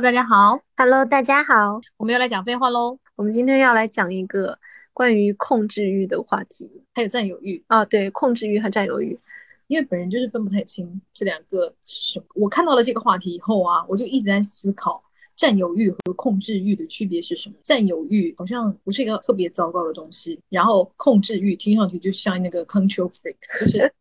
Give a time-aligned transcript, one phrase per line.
[0.00, 2.98] 大家好，Hello，大家好，我们要来讲废话喽。
[3.14, 4.58] 我们今天要来讲一个
[4.92, 9.18] 关于控制欲的话题，还有占有欲啊，对，控制欲和占有欲。
[9.68, 15.02] 因为本人就是分不太清这两个什我看到了这个话题以后啊，我就一直在思考。
[15.36, 17.56] 占有欲和控制欲的区别是什么？
[17.62, 23.92] 占有欲好像不是一个特别糟糕的东西，然后控制欲听上去就像那个 control freak， 就是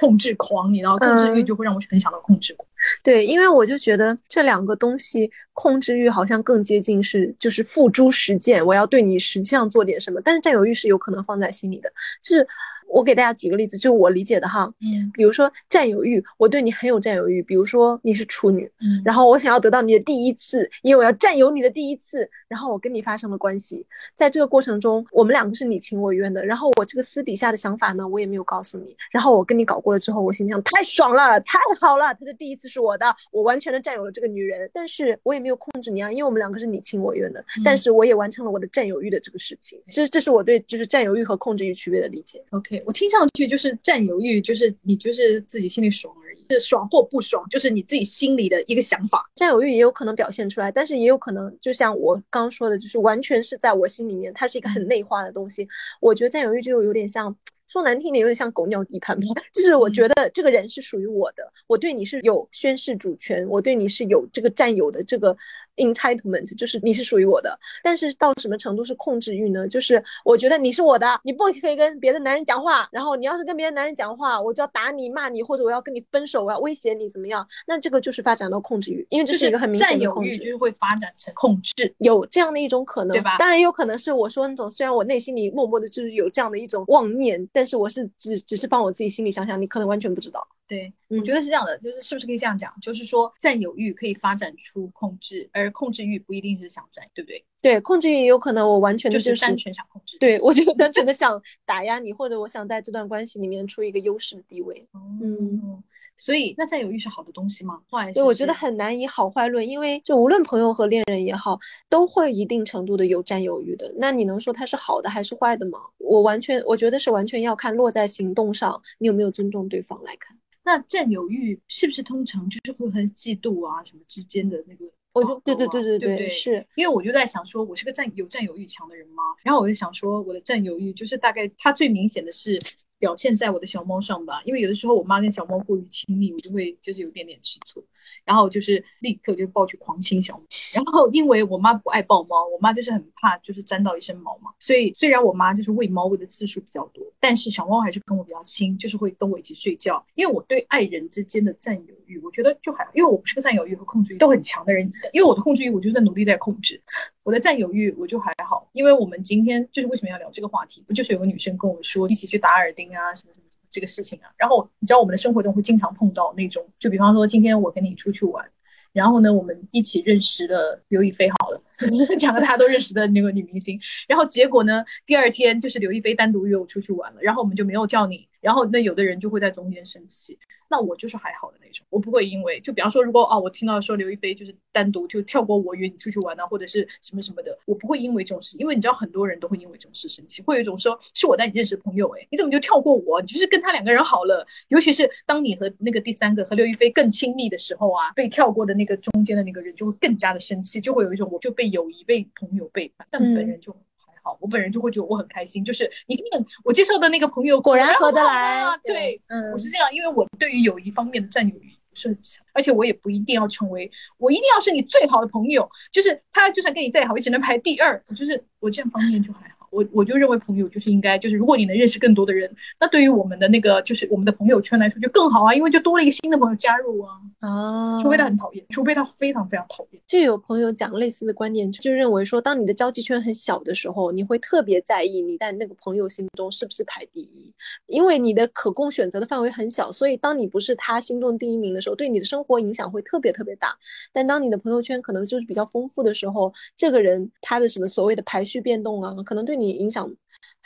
[0.00, 2.56] 控制狂，你知道，控制欲就会让我很想到控制。
[3.02, 12.48] 对，因为我就觉得这两个东西，控制欲好像更接近是就是付诸实践，我要对你实际上做点什么，但是占有欲是有可能放在心里的，就是。
[12.90, 23.86] 我给大家举个例子，就我理解的哈，嗯，比如说占有欲，我对你很有占有欲，比如说你是处女，嗯，然后我想要得到你的第一次，因为我要占有你的第一次，然后我跟你发生了关系，
[24.16, 42.42] 在这个过程中，我们两个是你情我愿的，然后我这个私底下的想法呢，我也没有告诉你，然后我跟你搞过了之后，我心想太爽了，太好了，他的第一次是我的，我完全的占有了这个女人，但是我也没有控制你啊，因为我们两个是你情我愿的，但是我也完成了我的占有欲的这个事情，这这是我对就是占有欲和控制欲区别的理解。
[42.50, 42.79] OK。
[42.86, 49.30] 我听上去就是占有欲，就是你就是自己心里爽而已，是爽或不爽，就是你自己心里的一个想法。
[49.34, 55.68] 占有欲也有可能表现出来，但是也有可能，就像我刚说的，就是完全是在我心里面，它是一个很内化的东西。
[56.00, 57.36] 我觉得占有欲就有点像。
[57.70, 59.26] 说难听点，有点像狗尿地盘吧。
[59.54, 65.36] 就是我觉得这个人是属于我的，我对你是有宣誓主权，我对你是有这个占有的这个
[65.76, 67.60] entitlement，就是你是属于我的。
[67.84, 69.68] 但是到什么程度是控制欲呢？
[69.68, 77.46] 就是我觉得你是我的，你不可以跟别的男人讲话，然后你要是跟别的男人讲话，我就要打你、骂你，或者我要跟你分手，我要威胁你怎么样？
[77.68, 80.36] 那这个就是发展到控制欲，因为这是一个很明显的控制欲。
[80.38, 83.36] 就是会发展成控制，有这样的一种可能，对吧？
[83.38, 88.40] 当然也有可能是我说那种，虽然我内心里默默的就是有这样的一种妄念，但是我是只。
[88.50, 90.48] 只是帮我自己心里想想，你可能完全不知道。
[90.66, 92.74] 对，我觉得是这样的，就是是不是可以这样讲？
[92.82, 97.44] 就是说，占有欲可以发展出控制，而控制欲不一定是想占，对不对？
[97.60, 100.18] 对，控制欲也有可能我完全的就是单纯想控制。
[100.18, 104.88] 对，我就单纯的想打压你，或者我想在这段关系里面出一个优势的地位。
[105.22, 105.82] 嗯。
[106.20, 107.80] 所以，那占有欲是好的东西吗？
[107.90, 108.12] 坏？
[108.12, 111.58] 对，我觉得很难以好坏论，因为就无论朋友和恋人也好，
[111.88, 113.94] 都会一定程度的有占有欲的。
[113.96, 115.78] 那你能说它是好的还是坏的吗？
[115.96, 120.36] 我完全，我觉得是完全要看落在行动上，你有没有尊重对方来看。
[120.62, 124.84] 那占有欲是不是通常就是会和嫉妒啊什么之间的那个？
[125.12, 129.22] 我就对对对对对对，是因为我就在想说，我是个占有占有欲强的人吗？
[129.42, 132.60] 然后我就想说，我的占有欲就是大概它最明显的是。
[133.00, 137.82] 表现在我的小猫上吧，因为有的时候我妈跟小猫过于亲密，我就会就是有点点吃醋。
[138.30, 150.06] 然后就是立刻就抱去狂亲小猫，然后因为我妈不爱抱猫，我妈就是很怕就是沾到一身毛嘛，所以虽然我妈就是喂猫喂的次数比较多，但是小猫还是跟我比较亲，就是会跟我一起睡觉。
[150.14, 156.80] 因为我对爱人之间的占有欲，我觉得就还，因为我不是个占有欲和控制欲都很强的人，因为我的控制欲我就在努力在控制，
[157.24, 158.68] 我的占有欲我就还好。
[158.72, 163.49] 因为我们今天就是为什么要聊这个话题，不就是有个女生跟我说一起去打耳钉啊什么什么。
[163.70, 168.50] 这个事情啊，然后你知道我们的生活中会经常碰到那种，就比方说今天我跟你出去玩，
[168.92, 171.62] 然后呢我们一起认识了刘亦菲，好了，
[172.18, 180.38] 讲个大家都认识的那个女明星，然后结果呢第二天就是刘亦菲单独约我出去玩了，然后我们就没有叫你，然后那有的人就会在中间生气。
[180.70, 193.20] 那我就是还好的那种，我不会因为就比方说，如果哦，我听到说刘亦菲就是单独就跳过我约你出去玩啊，或者是什么什么的，我不会因为这种事，因为你知道很多人都会因为这种事生气，会有一种说是我带你认识的朋友，哎，你怎么就跳过我？
[193.20, 203.76] 你就是跟他两个人好了，尤其是当你和那个第三个和刘亦菲更亲密的时候啊，被跳过的那个中间的那个人就会更加的生气，就会有一种我就被友谊被朋友背叛，但本人就。
[204.22, 206.24] 好，我本人就会觉得我很开心，就是你看
[206.64, 219.59] 我介绍的那个朋友果然合得来，对，嗯，我是这样，因为我对于友谊方面的占有欲不是很强，而且我也不一定要成为，我一定要是你最好的朋友，就是他就算跟你再好，也只能排第二，就是我这样方面就还好。
[219.70, 227.10] 我我就认为朋友就是应该就是如果你能认识更多的人，那对于我们的那个就是我们的朋友圈来说就更好啊，因为就多了一个新的朋友加入啊。
[227.38, 230.02] 啊，除非他很讨厌，除非他非常非常讨厌。
[230.08, 237.52] 就有朋友讲类似的观点，就认为说，当你的交际圈很小的时候，你会特别在意你在那个朋友心中是不是排第一，
[237.86, 243.78] 因为你的可供选择的范围很小，所以当你不是他心中第一名的时候，对你的生活影响会特别特别大。
[244.12, 249.59] 但当你的朋友圈可能就是比较丰富的时候，这个人他的什么所谓的排序变动啊，可能对。
[249.60, 250.16] 你影响。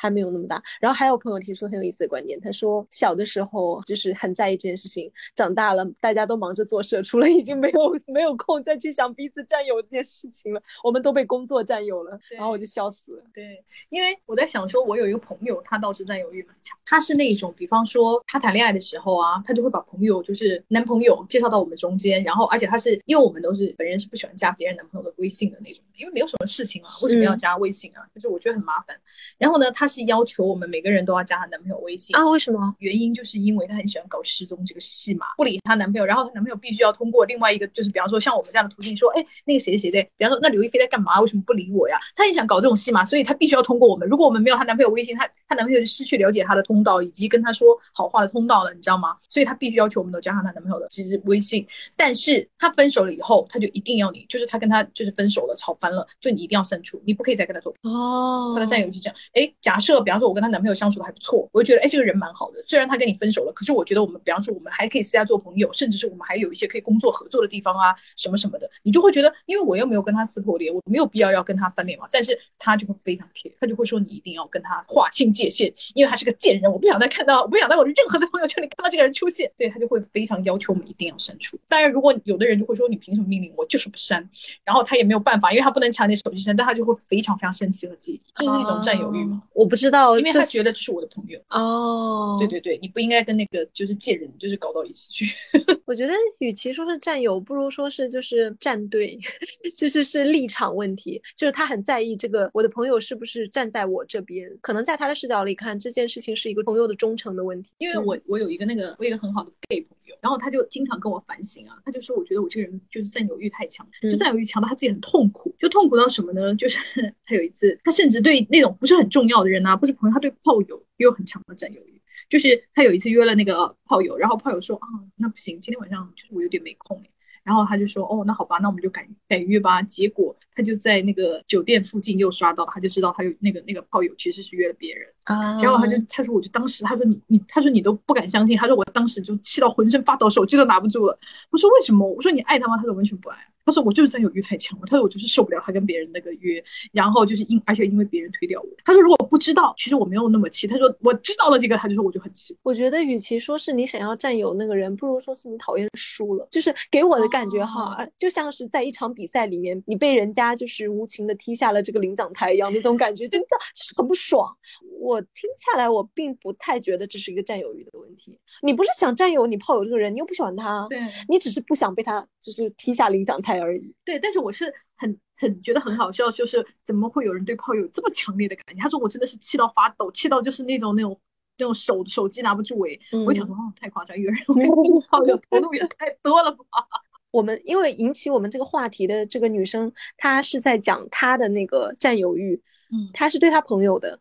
[0.04, 0.62] 还没有那么大。
[0.80, 7.80] 然后还有朋友提出很有意思的观点，他说小的时候就是很在意这件事情，长大了大家都忙着做社畜了，已经没有
[8.12, 12.20] 没有空再去想彼此占有这件事情了，我们都被工作占有了。
[12.30, 13.22] 然后我就笑死了。
[13.32, 28.06] 对，因为我在想说，我有一个朋友，他倒是占有欲蛮强，他是那种，比方说他谈恋爱的时候啊，他就会把朋友就是男朋友介绍到我们中间，然后而且他是因为我们都是本人是不喜欢加别人男朋友的微信的那种，因为没有什么事情啊，为什么要加微信啊？
[28.14, 29.00] 就是我觉得很麻烦。
[29.38, 32.28] 然后呢，他是要求我们每个人都要加她男朋友微信啊？
[32.28, 32.74] 为什么？
[32.78, 41.20] 原因就是因为她很喜欢搞失踪这个戏嘛，不理她男朋友，然后她男朋友必须要通过另外一个，就是比方说像我们这样的途径说，哎，那个谁谁谁，比方说那刘亦菲在干嘛？
[41.20, 41.98] 为什么不理我呀？
[42.16, 44.08] 她也想搞这种戏嘛，所以她必须要通过我们。
[44.08, 49.16] 如果我们没有她男朋友微信，她她男朋友就失去了解她的通道以及跟她说好话的通道了，你知道吗？
[49.28, 51.66] 所以她必须要求我们都加上她男朋友的其实微信。
[51.96, 58.52] 但是她分手了以后，她就一定要你，就是她跟他就是分手了，吵翻了，就你一定要删除，你不可以再跟他做哦。
[58.54, 59.16] 她的占有欲是这样。
[59.34, 62.62] 哎，假设比方说我跟她男朋友相处的还不错，我就觉得哎这个人蛮好的。
[62.66, 72.08] 虽然他跟你分手了，可是我觉得我们比方说我们还可以私下做朋友，甚至是我们还有一些可以工作合作的地方啊，什么什么的，你就会觉得，因为我又没有跟他撕破脸，我没有必要要跟他翻脸嘛。
[72.10, 79.52] 但是他就会非常贴，他就会说你一定要跟他划清界限，因为他是个贱人，我不想再看到，我不想在我的任何的朋友圈里看到这个人出现。
[79.56, 81.58] 对他就会非常要求我们一定要删除。
[81.68, 84.30] 当然，如果有的人就会说你凭什么命令我就是不删，
[84.64, 89.42] 然后他也没有办法，因为他不能抢你手机删，但他就会非常非常生气和介意，这是一种占有欲吗？
[89.52, 92.36] 我不知道，因为他觉得这是我的朋友哦。
[92.38, 95.34] 对对对，你不应该跟那个就是贱人就是搞到一起去。
[95.86, 99.18] 我觉得与其说是战友，不如说是就是站队，
[99.76, 101.22] 就是是立场问题。
[101.36, 107.72] 就是他很在意这个我的朋友是不是站在我这边，可能在他的视角里看这件事情是一个朋友的忠诚的问题。
[107.78, 116.54] 因为我我有一个那个我有一个很好的 gay 朋友，然后他就经常跟我反省啊，他就说我觉得我这个人就是占有欲太强，就占有欲强到他自己很痛苦，就痛苦到什么呢？
[116.54, 116.78] 就是
[117.26, 122.00] 他有一次他甚至对那种不是很重要的人啊，不是朋友，他对炮友也有很强的占有欲。
[122.30, 127.02] 就是他有一次约了那个炮友，然后炮友说啊，那不行，今天晚上就是我有点没空
[127.44, 129.82] 然后他就说哦，那好吧，那我们就改改约吧。
[129.82, 135.60] 结果他就在那个酒店附近又刷到，他就知道他有那个那个炮友其实是约了别人啊。
[135.62, 141.18] 然后他就他说我就当时他说你你他说你都不敢相信，他说我当时就气到浑身发抖，手机都拿不住了。
[141.50, 142.08] 我说为什么？
[142.08, 142.76] 我说你爱他吗？
[142.78, 143.38] 他说完全不爱。
[143.64, 146.62] 他说我就是占有欲太强了，他说我就是受不了他跟别人那个约，
[146.92, 148.68] 然后就是因而且因为别人推掉我。
[148.84, 150.66] 他说如果不知道，其实我没有那么气。
[150.66, 152.56] 他说我知道了这个，他就说我就很气。
[152.62, 156.46] 我觉得与其说是你想要占有那个人，不如说是你讨厌输了。
[156.50, 164.56] 就是给我的感觉哈，就像是在一场比赛里面，你被人家就是无情的踢下了这个领奖台一样，那种感觉真的就是很不爽。
[165.00, 168.38] 我听下来，我并不太觉得这是一个占有欲的问题。
[168.62, 173.94] 你不是想占有你炮友这个人，你又不喜欢他，对你只是不想被他就是踢下领奖台而已。
[174.04, 178.80] 对，但是我是很很觉得很好笑，就是怎么会有人对炮友这么强烈的感觉？
[178.82, 181.20] 他说我真的是气到发抖，气到就是那种那种
[181.58, 182.98] 那种手手机拿不住哎。
[183.26, 184.68] 我想说哦，太夸张，有人对
[185.08, 186.64] 炮友投入也太多了吧？
[187.30, 192.62] 我们因为引起我们这个话题的这个女生，她是在讲她的那个占有欲，
[192.92, 194.20] 嗯，她是对她朋友的。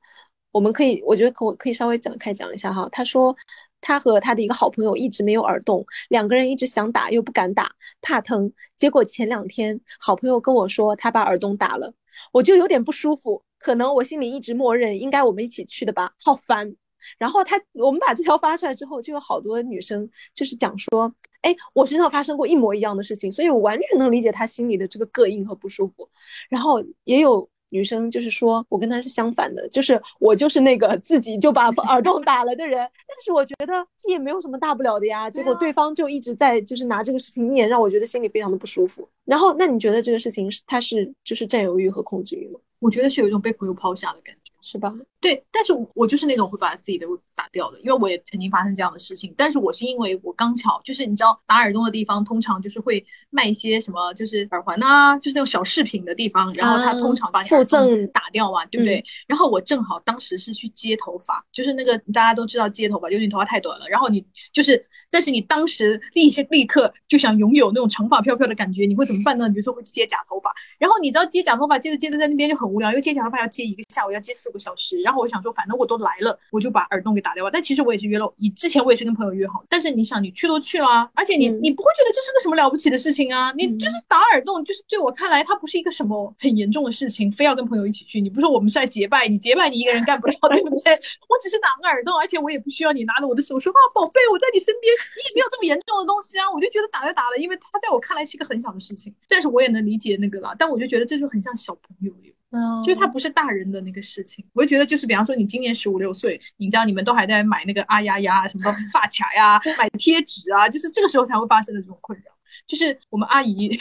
[0.52, 2.90] 我们可以，我觉得可我可以稍微展开讲一下哈。
[2.92, 3.36] 她说。
[3.84, 8.54] 他和他的一个好朋友一直没有耳洞，两个人一直想打又不敢打，怕疼。
[8.78, 11.94] 结果前两天好朋友跟我说他把耳洞打了，
[12.32, 13.44] 我就有点不舒服。
[13.60, 16.76] 可能我心里一直默认应该我们一起去的吧，好烦。
[17.18, 26.10] 然后他我们把这条发出来之后，就有好多女生就是讲说，哎，我身上发生过一模一样的事情，所以我完全能理解他心里的这个膈应和不舒服。
[26.50, 27.50] 然后也有。
[27.74, 32.78] 女生就是说，我跟他是相反的，就是我就是那个自己就把耳洞打了的人，
[33.08, 35.28] 但是我觉得这也没有什么大不了的呀。
[35.32, 39.10] 结果对方就一直在就是拿这个事情念，让我觉得心里非常的不舒服。
[39.26, 42.60] 然后，那你觉得这个事情是他是就是占有欲和控制欲吗？
[42.78, 44.43] 我觉得是有一种被朋友抛下的感觉。
[44.64, 44.94] 是吧？
[45.20, 47.06] 对，但是我就是那种会把自己的
[47.36, 49.36] 打掉的，因为我也曾经发生这样的事情。
[49.38, 56.54] 但是我是因为我刚巧就是你知道打耳洞的地方，通常就是会卖一些什么，就是耳环啊，就是那种小饰品的地方。
[56.54, 59.04] 然后他通常把你耳洞打掉嘛，对不对？
[59.28, 64.88] 然后我正好当时是去接头发，就是那个大家都知道接头发，就是你头发太短了，然后你就是。
[65.14, 69.48] 但是你当时立即立刻就想拥有那种长发飘飘的感觉，你会怎么办呢？
[69.48, 75.00] 比如说会接假头发，然后你知道接假头发接着接着在那边就很无聊，因为接假头发要接一个下午，要接四个小时。
[75.02, 77.52] 然后我想说，反正我都来了，我就把耳洞给打掉吧。
[77.54, 79.64] 但其实我也是约了，以之前我也是跟朋友约好。
[79.70, 83.54] 但是你想，你去都去了，而且你你不会觉得这是个什么了不起的事情啊？
[83.56, 88.20] 你就是打耳洞，就是对我看来，它不是一个什么很严重的事情，非要跟朋友一起去。
[88.20, 90.94] 你不是我们是在结拜，你结拜你一个人干不了，对不对？
[91.30, 95.80] 我只是打个耳洞，而且我也不需要你拿着我的手说啊，宝贝，我在你身边，你也没有这么严。
[95.86, 100.56] 重的东西啊，我就觉得打就打了，因为他在我看来是一个很小的事情，但是我也能理解那个了。
[100.58, 102.14] 但我就觉得这就很像小朋友
[102.52, 104.46] 嗯，就是他不是大人的那个事情。
[104.54, 112.32] 我就觉得，就是比方说你今年十五六岁，你知道你们都还在买那个啊呀呀什么发卡呀、买贴纸啊，就是这个时候才会发生的这种困扰。
[112.66, 113.78] 就是我们阿姨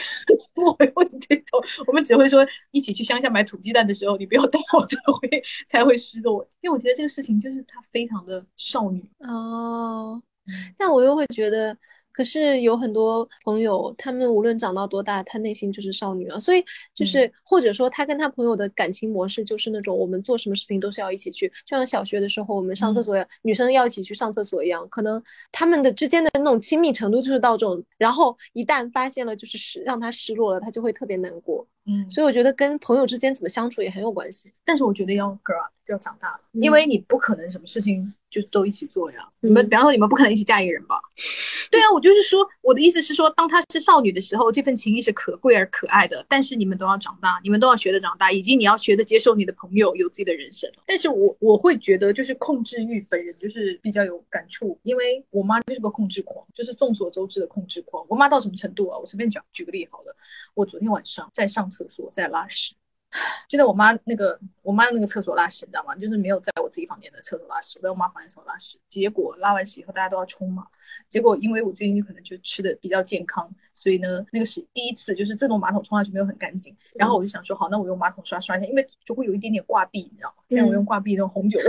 [0.53, 6.49] 不会问这种，我们只会说一起去乡下买土鸡蛋的时候，你不要带我，才会才会失落。
[6.59, 10.21] 因为我觉得这个事情就是她非常的少女哦，
[10.77, 11.77] 但我又会觉得。
[12.15, 16.39] 可是有很多朋友，他们无论长到多大，他内心就是少女啊。
[16.39, 24.87] 所以就是，或者说他跟他朋友的感情模式就是那种，我们做什么事情都是要一起去，就像小学的时候我们上厕所，女生要一起去上厕所一样。
[24.89, 31.67] 可能他们的之间的那种亲密程度就是到这种，然后一旦发现了就是失让他失落了，他就会特别难过。
[31.87, 34.53] 嗯，所以我觉得跟朋友之间怎么相处也很有关系。
[34.63, 39.29] 但是我觉得要 grow up 就要长大了，因为你不可能什么事情就都一起做呀。
[39.41, 41.01] 你们比方说你们不可能一起嫁一个人吧？
[41.71, 46.25] 对啊，我就是说我的意思是说，当她是少女的时候，这份情谊是可贵而可爱的。
[46.29, 50.71] 但是你们都要长大，你们都要学着长大，以及你要学着接受你的朋友有自己的人生。
[50.85, 58.05] 但是我我会觉得就是控制欲本人就是比较有感触，因为我妈就是个控制狂，就是众所周知的控制狂。
[58.07, 58.99] 我妈到什么程度啊？
[58.99, 60.15] 我随便讲举个例好了，
[60.53, 61.63] 我昨天晚上在上。
[61.73, 62.75] 厕所在拉屎，
[63.47, 65.95] 就在我妈那个我妈的那个厕所拉屎，你知道吗？
[65.95, 68.79] 就是没有在我自己房间的厕所拉屎，我在我妈房间厕所拉屎。
[68.87, 70.67] 结果拉完屎以后，大家都要冲嘛。
[71.09, 76.75] 结果因为我最近就可能就吃的比较健康，所以呢，那个是第一次，就是自动马桶冲下去没有很干净。
[76.95, 80.43] 然后我就想说，好，那我用马桶刷刷一下，因为就会有一点点挂壁，你知道吗？
[80.49, 81.59] 现在我用挂壁那种红酒，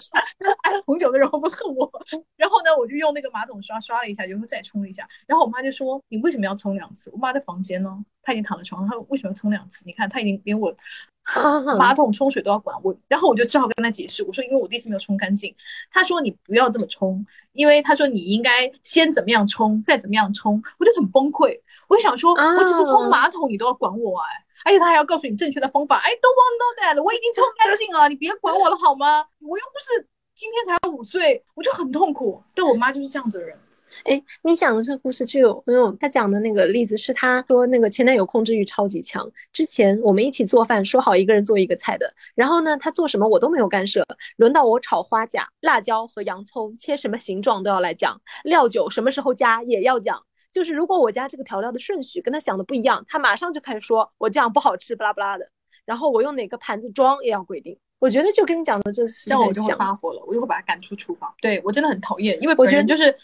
[0.62, 1.90] 爱红酒的人会不会恨我？
[2.36, 5.08] 然后呢，我就用那个马桶刷刷了一下，然后再冲了一下。
[5.26, 9.82] 然后我妈就说：“你为什么要冲两次？”我妈在房间呢，她已经躺在床上，她为什么要冲两次？
[9.86, 10.76] 你看，她已经连我。
[11.78, 15.54] 马桶冲水都要管我，然后我就只好跟他解释，我说因为我第一次没有冲干净。
[15.90, 21.60] 他说你不要这么冲，因为他说你应该先怎么样冲，再怎么样冲，我就很崩溃。
[21.88, 24.26] 我想说，我只是冲马桶，你都要管我哎，
[24.64, 25.98] 而且他还要告诉你正确的方法。
[25.98, 29.26] 哎 don't want that，我已经冲干净了，你别管我了好吗？
[29.40, 32.42] 我又不是今天才五岁，我就很痛苦。
[32.54, 33.56] 对我妈就是这样子的人。
[34.04, 35.92] 哎，你讲的这个故事就有没有？
[35.92, 39.30] 他讲的那个例子是，他说那个前男友控制欲超级强。
[39.52, 42.14] 之前我们一起做饭，说好一个人做一个菜的。
[42.34, 44.06] 然后呢，他做什么我都没有干涉。
[44.36, 48.20] 轮到我炒花甲、辣椒和洋葱，切什么形状都要来讲。
[48.44, 50.24] 料酒什么时候加也要讲。
[50.52, 55.48] 就是如果我加这个调料的顺序跟他想的不一样，他马上就开始说我这样不好吃，巴拉巴拉的。
[55.84, 57.78] 然后我用哪个盘子装也要规定。
[57.98, 61.34] 我觉得就跟你讲的这是像，我就会发火了，我就会把他赶出厨房。
[61.40, 63.16] 对我真的很讨厌，因为我觉得就是。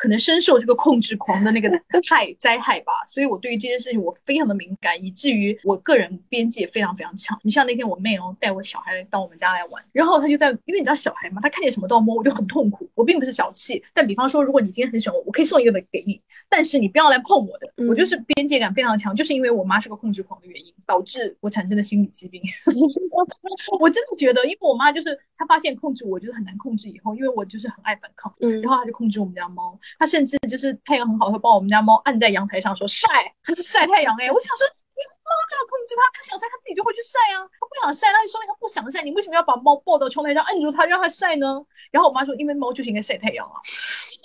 [0.00, 1.68] 可能深受这个控制狂的那个
[2.08, 7.38] 害灾害吧，所以我对于这件事情我非常的敏感，以至于我个人边界非常非常强。
[7.42, 12.88] 你像那天我妹哦带我小孩到我们家来玩，然后她就在，因为你知道小孩嘛，他看见什么都要摸，我就很痛苦。
[12.94, 17.70] 我并不是小气，但比方说，如果你今天很喜欢我，我可以送一个给你，但是你不要来碰我的。
[17.86, 22.40] 我就是边界感非常强，就是因为我妈是个控制狂的原因，导致我产生的心理疾病。
[23.78, 29.78] 我真的觉得，因为我妈就是她发现控制我就是很难控制，以后因为我就是很爱反抗，嗯，然后她就控制我们家猫。
[29.98, 33.06] 他甚至就是太阳很好，会帮我们家猫按在阳台上说晒，
[33.42, 34.30] 它是晒太阳哎。
[34.30, 39.02] 我想说，你猫就要控制它，它想晒它自己就会去晒啊，它不想晒那就说明它不想晒。
[39.02, 41.64] 你为什么要把猫抱到窗台上按住它让它晒呢？
[41.90, 43.60] 然后我妈说，因为猫就是应该晒太阳啊。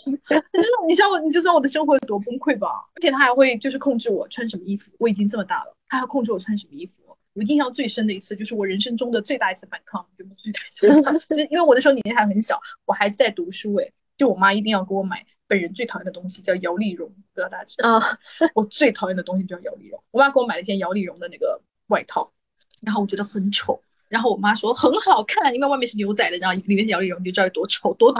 [0.05, 0.15] 你
[0.53, 2.67] 就是你知道我，你就知道我的生活有多崩溃吧？
[2.95, 7.17] 而且它还会就是控制我穿什么衣服，我已经这么大了，它还控制我穿什么衣服。
[7.33, 10.53] 我印象最深的一次就是我人生中的最大一次反抗，就是最
[11.01, 15.25] 大一次，就因为我那时候年纪还很小，我还在读书哎，就我妈一定要给我买。
[15.47, 18.05] 本人最讨厌的东西叫摇粒绒，不知道大家知道吗？
[18.53, 20.01] 我最讨厌的东西叫摇粒绒。
[20.11, 22.31] 我妈给我买了一件摇粒绒的那个外套，
[22.81, 28.19] 然后我觉得很丑，然后我妈说很好看，因为外面是牛仔的，然后里面是摇粒绒，你就知道有多丑多土。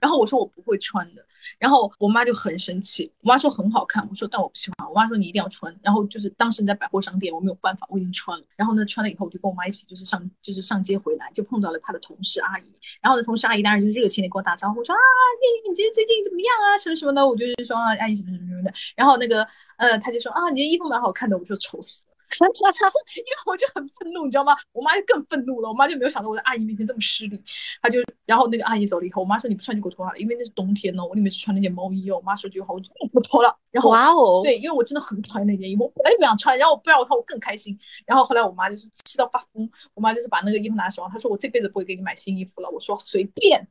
[0.00, 1.24] 然后我说我不会穿的。
[1.58, 4.88] 然后我妈就很生气，我妈说很好看，我说但我不喜欢。
[4.88, 5.74] 我妈说你一定要穿。
[5.82, 8.44] 然后就是当时你在百货商店，我没有办法，我已经穿了。
[8.56, 12.64] 然后呢，穿了以后我就跟我妈一起就是上就是上街回来，就碰到了她的同事阿姨。
[13.00, 14.98] 然后呢，同事阿姨当然就热情的跟我打招呼，说啊，
[15.40, 16.78] 你你这最近怎么样啊？
[16.78, 18.72] 什么什么的，我就是说啊，阿姨什么什么什么的。
[18.96, 22.04] 然后那个呃，他就说啊，你的衣服蛮好看的，我说丑死。
[23.16, 24.56] 因为我就很愤怒，你知道吗？
[24.72, 25.68] 我妈就更愤怒了。
[25.68, 27.42] 我妈就没有想到我在阿姨面前这么失礼，
[27.82, 32.16] 她就，然后那个阿姨走了以后，我妈说你不穿就给我脱了，因为那是冬天呢，我里面是穿那件毛衣哦。
[32.16, 33.56] 我妈说句话，我就不脱了。
[33.70, 37.78] 然后哇哦，对，因为我真的很讨厌那件衣服，我本来就不想穿，然后不让我穿我更开心。
[38.06, 42.70] 然后后来我妈就是气到发疯，我妈就是把那个衣服拿手上，她说我这辈子不会给你买新衣服了。
[42.70, 43.68] 我说随便，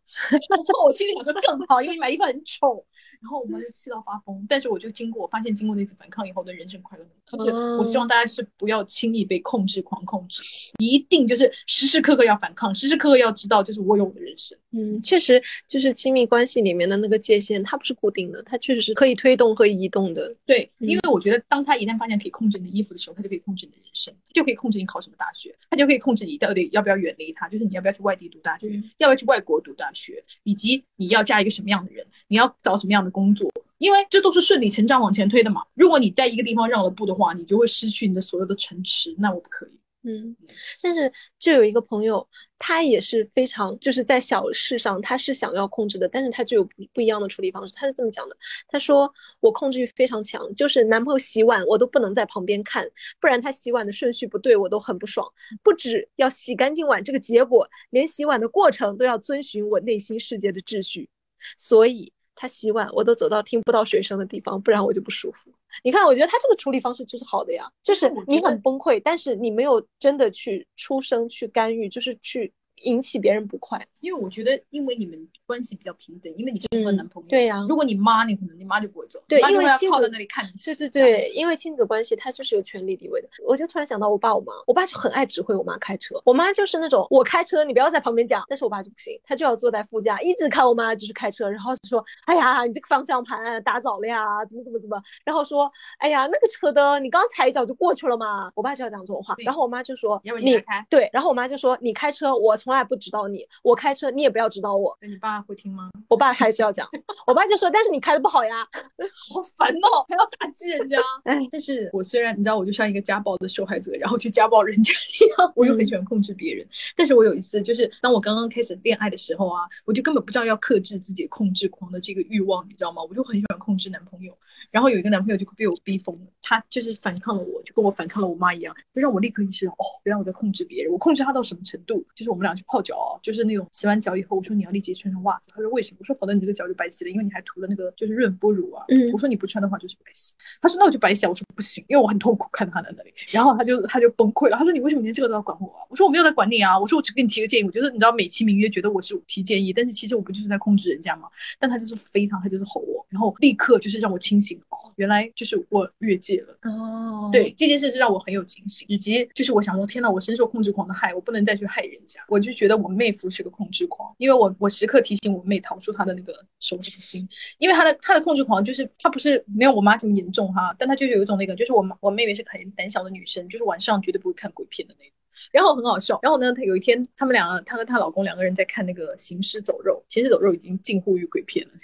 [0.84, 2.86] 我心里想说更好，因为你买衣服很丑。
[3.22, 4.46] 然后我妈就气到发疯。
[4.48, 7.06] 但是我就经过，我发现经过那次反抗以后的人生快乐。
[7.26, 10.42] 就是我希望大家是不要轻易被控制狂控制，
[10.80, 14.58] 一定就是时时刻刻要反抗，时时刻刻要知道，就是我有我的人生。
[14.72, 20.36] 嗯，确实就是亲密关系里面的那个界限，它不是固定的，它确实是可以推动和移动的。
[20.46, 35.64] 对，因为我觉得当他一旦发现可以控制你的衣服的时候，他就可以控制你的人生，他就可以控制你考什么大学，他就可以控制你到底要不要远离他，就是你要不要去外地读大学，要不要去外国读大学，以及你要嫁一个什么样的人，你要找什么样的工作，因为这都是顺理成章往前推的嘛。
[35.74, 39.72] 如果你在一个地方让了步的话，你就会失去你的所有的城池，那我不可以。
[40.02, 40.38] 嗯，
[40.82, 47.74] 但是就有一个朋友，他也是非常就是在小事上他是想要控制的，但是他就有不不一样的处理方式。
[47.76, 48.38] 他是这么讲的，
[48.70, 52.90] 他说我控制欲非常强，就是男朋友洗碗我都不能在旁边看，
[53.20, 55.34] 不然他洗碗的顺序不对我都很不爽。
[55.64, 61.10] 不止要洗干净碗这个结果，连洗碗的过程都要遵循我内心世界的秩序，
[61.58, 62.14] 所以。
[62.42, 65.52] 他洗碗，我都走到听不到水声的地方，不然我就不舒服。
[65.84, 72.54] 你看，我觉得他这个处理方式就是好的呀，就是你很崩溃，但是你没有真的去出声去干预，就是去。
[72.84, 77.66] 引起别人不快，因为我觉得，因为你们关系比较平等，因为你是和男朋友，对呀。
[77.68, 80.52] 如果你妈，你可能你妈就不会走，对，因为靠在那里看你。
[80.66, 83.30] 对对对，因为亲子关系它就是有权利地位的。
[83.46, 103.48] 我就突然想到我爸我妈，我爸就很爱指挥我妈开车，我妈就是那种我开车你不要在旁边讲，但是我爸就不行，他就要坐在副驾，一直看我妈就是开车，然后就说，哎呀，你这个方向盘打早了呀，怎么怎么怎么，然后说，哎呀，那个车灯你刚踩一脚就过去了嘛，我爸就要讲这种话，然后我妈就说，你开，对，然后我妈就说你开车我从来不指导你。
[103.64, 104.96] 我开车，你也不要指导我。
[105.02, 105.90] 那你爸会听吗？
[106.08, 106.88] 我爸还是要讲。
[107.26, 108.68] 我爸就说：“但是你开的不好呀，
[109.34, 111.00] 好烦哦，还要打击人家。
[111.26, 116.68] ”哎，但是我虽然你知道，我就像一个家暴的受害者，然后去家暴人家一样，我又很喜欢控制别人。
[116.96, 123.02] 但是我有一次，就是当我刚刚开始恋爱的时候啊，我就根本不知道要克制自己控制狂的这个欲望，你知道吗？
[123.10, 124.38] 我就很喜欢控制男朋友。
[124.70, 130.92] 然后有一个男朋友就被我逼疯了，他就是反抗了我，就跟我反抗了我妈一样，就让我立刻意识到，哦，原来我在控制别人。
[130.94, 132.06] 我控制他到什么程度？
[132.16, 133.40] 就是我们俩去泡脚，就是。
[133.50, 135.50] 那种洗完脚以后，我说你要立即穿上袜子。
[135.52, 135.98] 他说为什么？
[136.02, 138.86] 我说否则你这个脚就白洗了，因为你还涂了那个就是润肤乳啊。
[138.90, 140.36] 嗯，我说你不穿的话就是白洗。
[140.62, 141.26] 他说那我就白洗。
[141.26, 143.12] 我说不行，因为我很痛苦看到他在那里。
[143.32, 144.58] 然后他就他就崩溃了。
[144.58, 145.82] 他说你为什么连这个都要管我啊？
[145.90, 146.78] 我说我没有在管你啊。
[146.78, 147.64] 我说我只给你提个建议。
[147.64, 151.30] 我觉得你知道美其名曰觉得我是提建议，但是其实我不就是在控制人家吗？
[151.60, 154.60] 但他就是非常，他就是吼我，然后立刻就是让我清醒。
[154.70, 156.58] 哦，原来就是我越界了。
[156.70, 162.20] 哦，对，这件事是让我很有警醒，以及就是我想说，天呐，我深受控制狂的害，我不能再去害人家。
[162.28, 164.14] 我就就觉得我妹夫是个控制狂。
[164.18, 167.30] 因为我我时刻提醒我妹逃出他的那个手指心，
[167.60, 175.14] 因为他的他的控制狂就是他不是没有我妈这么严重哈，但他就是有一种那个，就是我我妹妹是很胆小的女生，就是晚上绝对不会看鬼片的那种。
[175.52, 181.74] 然后很好笑，然后呢，他有一天，他们两个，她和她老公两个人在看那个《行尸走肉》，《行尸走肉》已经近乎于鬼片了，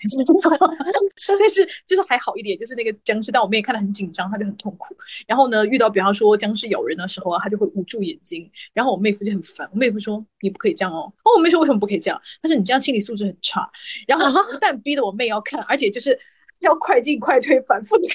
[1.40, 4.96] 但是就是还好一点，就是那个僵尸，但我妹看得很紧张，她就很痛苦。
[5.28, 8.52] 然后呢，遇到比方说僵尸咬人的时候啊，她就会捂住眼睛。
[8.74, 11.14] 然后我妹夫就很烦，我妹夫说你不可以这样哦。
[11.24, 12.22] 哦，我妹说为什么不可以这样？
[12.42, 13.72] 他说你这样心理素质很差。
[14.08, 16.20] 然后不但逼得我妹要看，而且就是。
[16.66, 18.08] 要快进快退，反复的，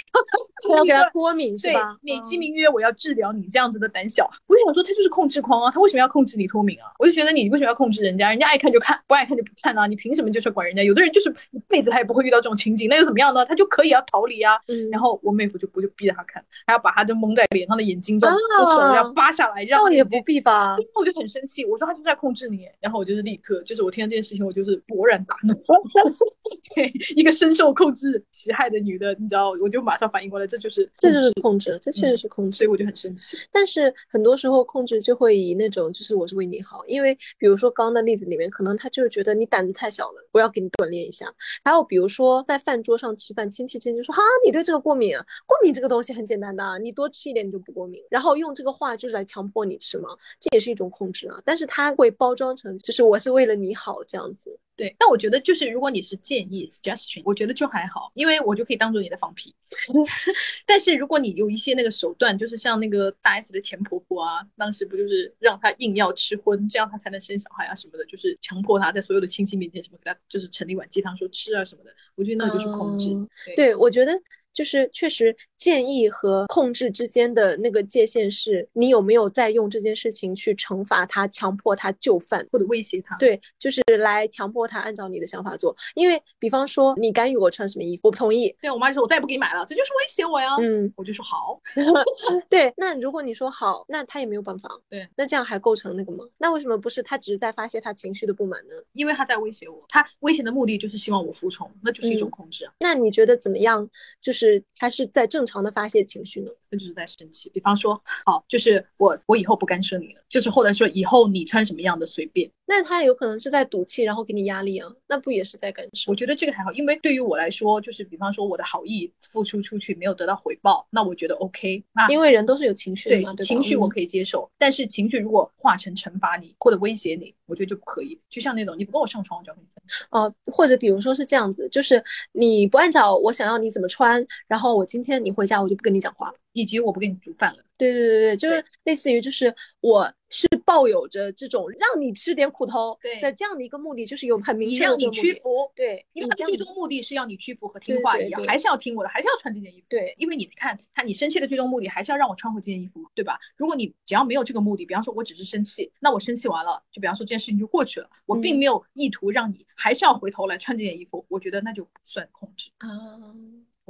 [0.74, 1.96] 要给他脱敏是吧？
[2.02, 6.92] 美其名曰我要治疗你这样子的胆小，我就想说他就是控制狂啊，他为什么要控制你脱敏啊？
[6.98, 8.30] 我就觉得你为什么要控制人家？
[8.30, 9.86] 人家爱看就看，不爱看就不看啊！
[9.86, 10.82] 你凭什么就是管人家？
[10.82, 13.44] 有的人就是一辈子他也不会遇到这种情景，那又怎么样呢？
[13.46, 14.58] 他就可以要逃离啊。
[14.90, 18.36] 然后我妹夫就不就逼着他看，还要把他就蒙在脸上的眼睛这样
[18.68, 20.76] 手要扒下来，让倒也不必吧。
[20.94, 25.54] 我就很生气，我说他就在控制你，然后我就是立刻就是我听到这件事情，我就是勃然大怒。
[26.74, 29.14] 对，一个深受控制其害的女的。
[29.18, 33.36] 你知道，我就马上反应过来，这就是这就是控制，这确实是控制，所以我就很生气。
[33.52, 41.34] 但是很多时候控制就会以那种就是我是为你好，因为比如说刚刚的例子里面，可能他就是觉得你胆子太小了，我要给你锻炼一下。
[41.62, 45.12] 还有比如说在饭桌上吃饭，亲戚之间就说哈，你对这个过敏，
[45.46, 48.02] 过敏这个东西很简单的，你多吃一点你就不过敏。
[48.10, 50.08] 然后用这个话就是来强迫你吃嘛，
[50.40, 51.40] 这也是一种控制啊。
[51.44, 54.58] 但是他会包装成就是我是为了你好这样子。
[54.80, 59.54] 对，但我觉得就是如果你是建议 suggestion，我觉得就还好，因为我就可以当做你的放屁。
[60.64, 73.10] 但是如果你有一些那个手段，就是像那个大 S 的前婆婆啊，当时不就是让她硬要吃荤，这样她才能生小孩啊什么的，就是强迫她在所有的亲戚面前什么给她就是盛一碗鸡汤说吃啊什么的，我觉得那就是控制。
[73.54, 74.18] 对，我觉得。
[74.60, 83.16] 就是确实建议和控制之间的那个界限是，你有没有在用这件事情去惩罚他、强迫他就范或者威胁他？
[83.16, 85.74] 对，就是来强迫他按照你的想法做。
[85.94, 88.54] 因为比方说你干预我穿什么衣服，我不同意。
[88.60, 90.56] 对我妈说，我再也不给你买了，这就是威胁我呀。
[90.60, 91.58] 嗯，我就说好。
[92.50, 94.68] 对，那如果你说好，那他也没有办法。
[94.90, 96.26] 对，那这样还构成那个吗？
[96.36, 98.74] 那为什么不是他只是在发泄他情绪的不满呢？
[98.92, 102.68] 因为他在威胁我，他威胁的目的就是希望我服从，那就是一种控制。
[102.80, 103.88] 那你觉得怎么样？
[104.20, 106.50] 就是是他是在正常的发泄情绪呢？
[106.70, 107.50] 那就是在生气。
[107.50, 112.50] 比方说，好，就是我我以后不干涉你了，就是后来说以后你穿什么样的随便。
[112.66, 114.88] 那他有可能是在赌气，然后给你压力啊？
[115.08, 116.10] 那不也是在干涉？
[116.10, 121.82] 我觉得这个还好，因为对于我来说，就是比方说我的好意付出出去没有得到回报，那我觉得 OK。
[121.92, 128.20] 那因为人都是有情绪的嘛，对情绪我可以接受，但是情绪如果化成惩罚你或者威胁你，我觉得就不可以。
[128.30, 130.06] 就像那种你不跟我上床，我就要跟你分手。
[130.10, 137.64] 哦，或者比如说是这样子，就是你不按照我想要你怎么穿，然后我今天你回家我就不跟你讲话了，以及我不给你煮饭了。
[137.78, 145.72] 对对对对，就是类似于就是我是抱有着这种让你吃点苦头的这样的一个目的，就是有很明确的让你屈服。
[145.74, 149.86] 对，因为他最终目的是要你屈服和听话一样，还是要听我的，还是要穿这件衣服。
[149.88, 153.38] 对，因为你看他你生气的最终目的还是要让我穿回这件衣服嘛，对吧？
[153.56, 162.88] 如果你只要没有这个目的，比方说我只是生气，那我生气完了，就比方说这件事情就过去了，我并没有意图让你还是要回头来穿这件衣服，我觉得那就不算控制啊。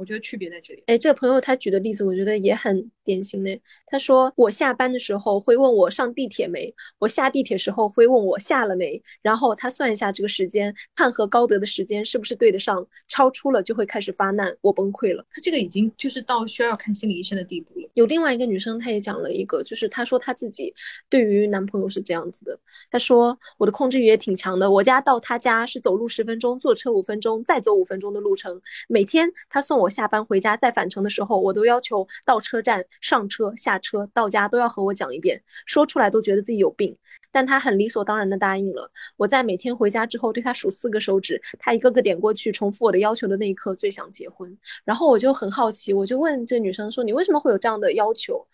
[0.01, 0.83] 我觉得区别在这里。
[0.87, 3.61] 哎，这个朋友他举的例子，我觉得也很典型的。
[3.85, 15.23] 他说我下班的时候会问我上地铁没，我下地铁时候会问我下了没，然后他算一下这个时间，看和高德的时间是不是对得上，超出了就会开始发难，我崩溃了。
[15.29, 17.87] 他这个已经就是到需要看心理医生的地步了。
[17.93, 20.73] 有另外一个女生，她也讲了一个，就是她说她自己
[21.09, 22.59] 对于男朋友是这样子的。
[22.89, 28.61] 她说我的控制欲也挺强的，我家到他家是走路十分钟，坐车五分钟，再走五分钟的路程。
[28.87, 36.97] 每天他送我下班回家，再返程的时候，我都要求到车站上车、下车、到家都要和我讲一遍，说出来都觉得自己有病，
[37.31, 38.91] 但他很理所当然的答应了。
[39.17, 44.57] 我在每天回家之后对他数四个手指，他一个个点过去，重复我的要求的那一刻，最想结婚。
[44.85, 48.47] 然后我就很好奇，我就问这女生说：“你为什么会有这样的要求？”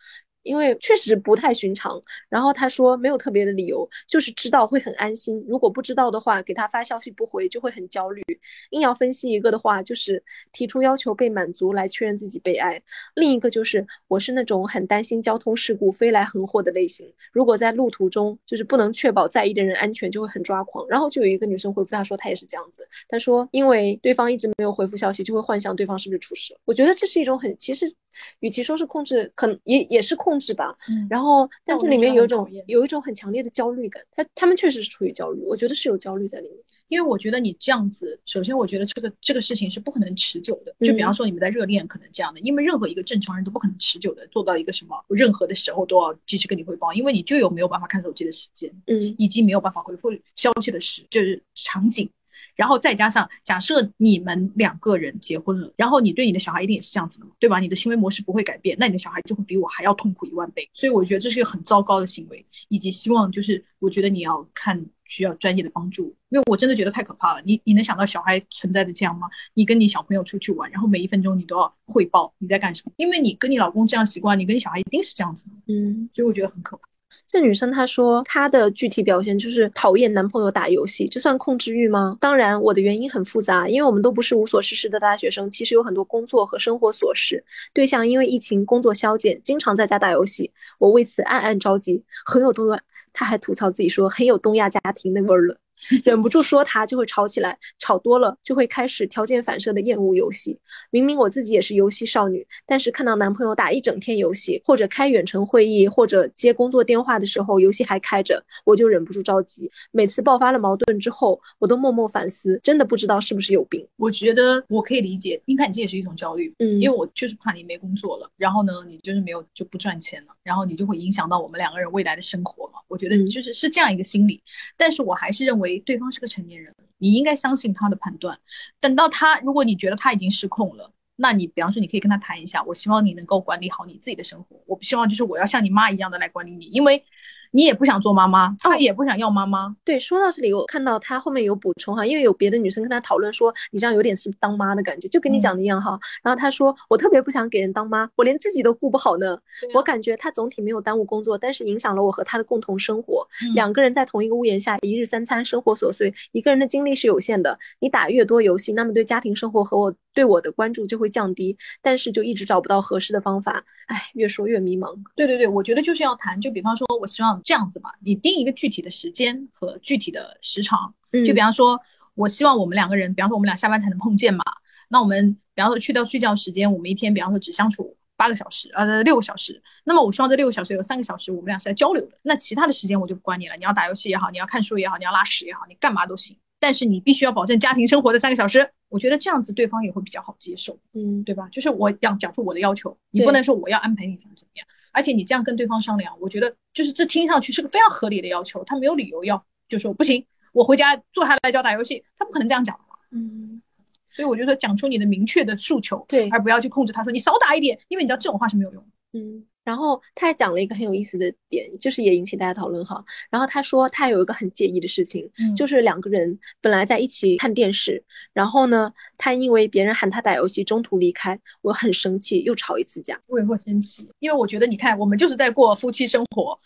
[0.48, 5.46] 因为确实不太寻常，然后他说没有特别的理由，就是知道会很安心。
[5.48, 8.24] 如果不知道的话，给他发消息不回就会很焦虑。
[8.70, 12.82] 硬要分析一个的话，就是提出要求被满足来确认自己被爱。
[13.14, 20.88] 另一个就是我是那种很担心交通事故飞来横祸的类型，如果在路途中就是不能确保在意的人安全，就会很抓狂。
[20.88, 26.58] 然后就有一个女生回复他说她也是这样子，她说因为对方一直没有回复消息，就会幻想对方是不是出事。
[26.64, 27.94] 我觉得这是一种很其实，
[28.40, 30.38] 与其说是控制，可能也也是控。
[30.38, 30.78] 制吧？
[30.88, 36.58] 嗯，然后，但这里面有一种有一种很强烈的焦虑感，他他们确实是处于焦虑，我觉得是有焦虑在里面。
[36.90, 40.76] 因为我觉得你这样子，首先我觉得这个这个事情是不可能持久的。
[40.86, 52.12] 就比方说你们在热恋，可能这样的，因为任何一个正常人都不可能持久的做到一个什么，任何的时候都要继续跟你汇报，因为你就有没有办法看手机的时间，嗯，以及没有办法回复消息的时，就是场景。
[52.58, 57.60] 然后再加上，假设你们两个人结婚了，然后你对你的小孩一定也是这样子的嘛，对吧？
[57.60, 60.68] 你的行为模式不会改变，那你的小孩就会比我还要痛苦一万倍。
[60.74, 67.42] 所以我觉得这是一个很糟糕的行为，以及希望就是我觉得你要看需要专业的帮助，因为我真的觉得太可怕了。
[67.46, 69.28] 你你能想到小孩存在的这样吗？
[69.54, 76.84] 你跟你小朋友出去玩，然后每一分钟你都要汇报你在干什么，因为你跟你老公这样习惯，你跟你小孩一定是这样子的，嗯，所以我觉得很可怕。
[77.28, 82.18] 这女生她说她的具体表现就是讨厌男朋友打游戏，这算控制欲吗？
[82.22, 87.44] 当然，我的原因很复杂，因为我们都不是无所事事的大学生，其实有很多工作和生活琐事。
[87.74, 92.82] 对象因为疫情工作消减，经常在家打游戏，我为此暗暗着急，很有东亚。
[93.14, 95.58] 他还吐槽自己说很有东亚家庭那味儿了。
[96.04, 100.60] 忍不住说他就会吵起来，吵多了就会开始条件反射的厌恶游戏。
[100.90, 109.72] 明明我自己也是游戏少女，但是看到男朋友打一整天游戏，或者开远程会议，或者接工作电话的时候游戏还开着，我就忍不住着急。
[109.92, 113.88] 每次爆发了矛盾之后，我都默默反思，真的不知道是不是有病。
[113.98, 122.80] 我觉得我可以理解，你看你这也是一种焦虑，嗯，因为我就是怕你没工作了，然后呢，你就是没有就不赚钱了，然后你就会影响到我们两个人未来的生活嘛。
[122.88, 124.42] 我觉得就是是这样一个心理，
[124.78, 125.67] 但是我还是认为。
[125.86, 128.40] 对方是个成年人，你应该相信他的判断。
[128.80, 132.64] 等到他，如果你觉得他已经失控了，那你比方说，你可以跟他谈一下。
[132.64, 134.62] 我希望你能够管理好你自己的生活。
[134.66, 137.04] 我不希望就是我要像你妈一样的来管理你，因为。
[137.52, 139.76] 你也不想做妈妈，他也不想要妈妈。
[139.84, 146.00] 对，说到这里，我看到他后面有补充哈，因为有别的女生跟他讨论说，你这样有点是当妈的感觉，就跟你讲的一样哈。
[146.24, 149.40] 然后他说，我特别不想给人当妈，我连自己都顾不好呢。
[149.74, 153.28] 我感觉他总体没有耽误工作，但是影响了我和他的共同生活。
[153.56, 157.60] 两个人在同一个屋檐下，一日三餐，生活琐碎，一个人的精力是有限的。
[157.80, 164.98] 你打越多游戏，那么对家庭生活和我对我的关注就会降低，但是就一直找不到合适的方法，哎，越说越迷茫。
[165.16, 171.80] 对对对，我觉得就是要谈，就比方说，我希望这样子吧，你定一个具体的时间和具体的时长，嗯就比方说，
[172.16, 174.44] 我希望我们两个人，比方说我们俩下班才能碰见嘛，
[174.90, 177.96] 那我们比方说去掉睡觉时间，我们一天比方说只相处。
[178.20, 179.62] 八个小时，呃，六个小时。
[179.84, 182.18] 那么我希望这六个小时有三个小时我们俩是在交流的。
[182.24, 186.36] 那其他的时间我就不管你了，你要打游戏也好，你要看书也好，你要拉屎也好，你干嘛都行。
[186.60, 188.72] 但是你必须要保证家庭生活的三个小时。
[188.90, 191.50] 我觉得这样子对方也会比较好接受，嗯，对吧？
[191.52, 194.68] 就是我要讲出我的要求，你不能说我要安排你怎么怎么样。
[194.92, 203.62] 而且你这样跟对方商量，我觉得就是这听上去是个非常合理的要求，他没有理由要就说不行，我回家坐下来教打游戏，他不可能这样讲的嘛，嗯。
[204.10, 208.84] 所以我觉得讲出你的明确的诉求，对，而不要去控制他，说你少打一点，因为你知道这种话是没有用。
[209.14, 213.04] 嗯，然后他还讲了一个很有意思的点，就是也引起大家讨论哈。
[213.30, 223.20] 然后他说他有一个很介意的事情，就是两个人本来在一起看电视，然后呢，他因为别人喊他打游戏中途离开，我很生气，又吵一次架。
[223.28, 226.58] 我也会生气，因为我觉得你看，我们就是在过夫妻生活，